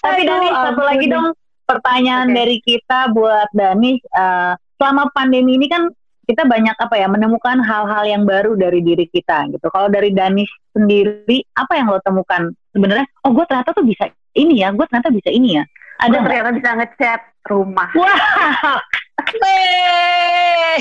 Tapi 0.00 0.24
Danis 0.24 0.50
satu 0.50 0.82
lagi 0.82 1.06
dong 1.06 1.30
pertanyaan 1.62 2.26
Oke. 2.26 2.34
dari 2.34 2.56
kita 2.58 3.12
buat 3.12 3.48
Danis. 3.52 4.02
eh, 4.02 4.52
selama 4.74 5.12
pandemi 5.12 5.54
ini 5.54 5.68
kan 5.68 5.86
kita 6.22 6.46
banyak 6.46 6.76
apa 6.78 6.94
ya 6.94 7.10
menemukan 7.10 7.58
hal-hal 7.62 8.04
yang 8.06 8.22
baru 8.22 8.54
dari 8.54 8.78
diri 8.82 9.10
kita 9.10 9.50
gitu. 9.50 9.66
Kalau 9.70 9.90
dari 9.90 10.14
Danis 10.14 10.48
sendiri 10.70 11.42
apa 11.58 11.72
yang 11.74 11.90
lo 11.90 11.98
temukan 12.02 12.54
sebenarnya? 12.70 13.06
Oh 13.26 13.34
gue 13.34 13.44
ternyata 13.46 13.74
tuh 13.74 13.84
bisa 13.84 14.06
ini 14.38 14.62
ya, 14.62 14.70
gue 14.70 14.86
ternyata 14.86 15.10
bisa 15.10 15.28
ini 15.28 15.58
ya. 15.58 15.64
Ada 16.02 16.18
nggak? 16.18 16.24
ternyata 16.26 16.50
bisa 16.54 16.70
ngechat 16.78 17.20
rumah. 17.46 17.88
Wah, 17.94 18.78
Weh. 19.22 20.76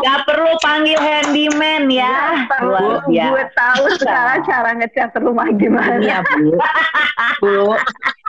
gak 0.00 0.18
perlu 0.26 0.52
panggil 0.60 0.98
handyman 0.98 1.86
ya. 1.88 2.44
tahu, 2.50 2.66
Luar 2.72 3.04
gue 3.04 3.12
biasa. 3.14 3.52
tahu 3.54 3.84
sekarang 4.00 4.38
cara 4.44 4.70
ngechat 4.80 5.10
rumah 5.20 5.48
gimana. 5.54 6.00
Iya 6.00 6.18
bu, 6.24 6.56
bu. 7.40 7.76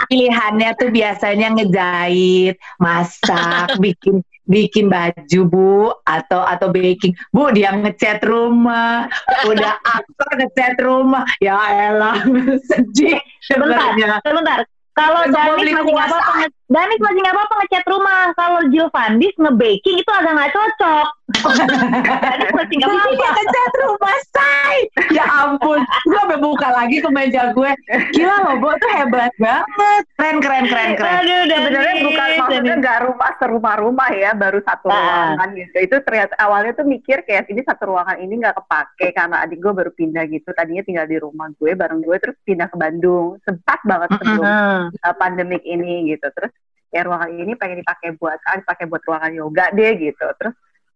Pilihannya 0.06 0.70
tuh 0.78 0.90
biasanya 0.92 1.48
ngejahit, 1.56 2.56
masak, 2.78 3.74
bikin 3.84 4.22
bikin 4.46 4.86
baju 4.94 5.42
bu, 5.50 5.76
atau 6.06 6.46
atau 6.46 6.70
baking. 6.70 7.18
Bu 7.34 7.50
dia 7.50 7.74
ngecat 7.74 8.22
rumah, 8.22 9.10
udah 9.50 9.74
apa 9.82 10.26
ngecat 10.38 10.78
rumah. 10.84 11.26
Ya 11.42 11.58
elah, 11.90 12.22
sedih 12.70 13.18
Sebentar, 13.42 13.96
sebenarnya. 13.98 14.22
sebentar. 14.22 14.60
Kalau 14.96 15.28
Danis 15.28 15.76
masih 15.76 15.92
nggak 15.92 16.08
apa-apa, 16.08 16.48
Danis 16.72 17.00
masih 17.04 17.20
nggak 17.20 17.36
apa-apa 17.36 17.54
ngecat 17.60 17.86
rumah. 17.92 18.22
Kalau 18.40 18.62
Jill 18.72 18.88
Vandis 18.96 19.36
nge-baking 19.36 19.98
itu 20.00 20.12
agak 20.16 20.32
nggak 20.40 20.54
cocok. 20.56 21.08
Apa-apa. 21.26 22.62
ngecat 22.70 23.74
rumah 23.82 24.18
say. 24.30 24.78
Ya 25.10 25.26
ampun, 25.26 25.82
gue 25.82 26.18
sampai 26.22 26.38
buka 26.38 26.70
lagi 26.70 27.02
ke 27.02 27.10
meja 27.10 27.50
gue. 27.54 27.72
Gila 28.14 28.36
loh, 28.46 28.56
bu 28.62 28.70
tuh 28.78 28.92
hebat 28.94 29.34
banget. 29.42 30.04
Keren, 30.18 30.38
keren, 30.38 30.66
keren, 30.70 30.92
keren. 30.98 31.16
Aduh. 31.26 31.42
Sebenarnya 31.50 31.96
bukan 32.06 32.30
maksudnya 32.42 32.76
nggak 32.78 33.00
rumah 33.10 33.32
serumah-rumah 33.42 34.10
ya, 34.14 34.32
baru 34.38 34.60
satu 34.62 34.88
Ah. 34.92 35.34
ruangan 35.34 35.50
gitu. 35.58 35.78
Itu 35.82 35.96
ternyata 36.06 36.34
awalnya 36.38 36.72
tuh 36.78 36.86
mikir 36.86 37.26
kayak 37.26 37.50
ini 37.50 37.62
satu 37.66 37.90
ruangan 37.90 38.18
ini 38.22 38.34
nggak 38.42 38.56
kepake 38.62 39.08
karena 39.18 39.36
adik 39.42 39.58
gue 39.62 39.74
baru 39.74 39.92
pindah 39.98 40.24
gitu. 40.30 40.50
Tadinya 40.54 40.84
tinggal 40.86 41.06
di 41.10 41.18
rumah 41.18 41.50
gue 41.58 41.72
bareng 41.74 42.02
gue 42.06 42.18
terus 42.22 42.38
pindah 42.46 42.70
ke 42.70 42.78
Bandung. 42.78 43.42
Sempat 43.42 43.80
banget 43.82 44.10
sebelum 44.20 44.46
uh, 44.94 45.16
pandemik 45.18 45.64
ini 45.66 46.14
gitu. 46.14 46.28
Terus 46.38 46.54
ya 46.94 47.02
ruangan 47.04 47.34
ini 47.34 47.54
pengen 47.58 47.82
dipakai 47.82 48.16
buat 48.16 48.40
ah 48.46 48.56
dipakai 48.62 48.86
buat 48.88 49.02
ruangan 49.04 49.32
yoga 49.34 49.74
deh 49.74 49.92
gitu. 50.00 50.26
Terus 50.38 50.54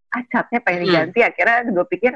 ah 0.09 0.23
catnya 0.27 0.59
pengen 0.61 0.81
Hmm. 0.81 0.87
diganti. 0.89 1.19
Akhirnya 1.21 1.57
gue 1.69 1.85
pikir 1.89 2.13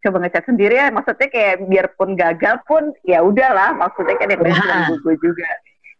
coba 0.00 0.16
ngecat 0.20 0.44
sendiri 0.46 0.74
ya. 0.76 0.86
Maksudnya 0.90 1.28
kayak 1.28 1.54
biarpun 1.66 2.10
gagal 2.14 2.56
pun 2.64 2.92
ya 3.02 3.24
udahlah. 3.24 3.72
Maksudnya 3.74 4.14
kan 4.16 4.28
yang 4.30 4.42
Ya. 4.44 4.54
ganggu 4.60 4.94
gue 5.00 5.14
juga. 5.18 5.48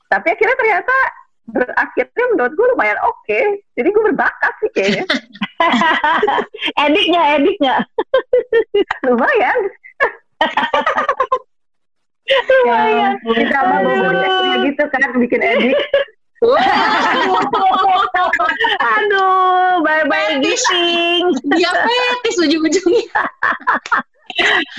Tapi 0.08 0.26
akhirnya 0.30 0.56
ternyata 0.56 0.96
berakhirnya 1.44 2.24
menurut 2.32 2.52
gue 2.52 2.66
lumayan 2.72 2.98
oke. 3.04 3.40
Jadi 3.74 3.88
gue 3.88 4.02
berbakat 4.12 4.52
sih 4.62 4.70
kayaknya. 4.72 5.04
ediknya, 6.86 7.22
ediknya. 7.36 7.74
Lumayan. 9.08 9.58
Lumayan. 12.48 13.12
Ditambah 13.20 13.78
bobotnya 13.84 14.30
gitu 14.64 14.82
kan 14.88 15.08
bikin 15.20 15.40
edik. 15.44 15.76
Aduh, 18.94 19.80
bye-bye 19.80 20.42
gising. 20.42 21.32
Diabetes 21.46 22.36
ujung-ujungnya. 22.42 23.22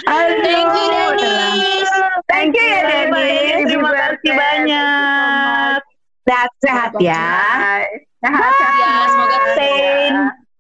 Aduh. 0.06 0.44
Thank 0.44 0.76
you, 0.76 0.88
Dennis. 0.92 1.90
Thank 2.28 2.54
you 2.54 2.66
ya 2.66 2.82
Dennis. 2.86 3.66
Terima 3.72 3.92
kasih 3.96 4.32
banyak. 4.36 5.80
Sehat-sehat 6.26 6.92
ya. 7.00 7.28
Sehat, 8.20 8.54
Ya, 8.82 8.94
semoga 9.06 9.40
Sen. 9.54 10.14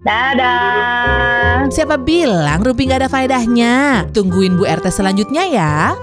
Dadah. 0.05 1.65
Siapa 1.73 1.97
bilang 1.97 2.61
Rumpi 2.61 2.85
nggak 2.85 3.01
ada 3.01 3.09
faedahnya? 3.09 4.05
Tungguin 4.13 4.53
Bu 4.53 4.69
RT 4.69 4.93
selanjutnya 4.93 5.49
ya. 5.49 5.97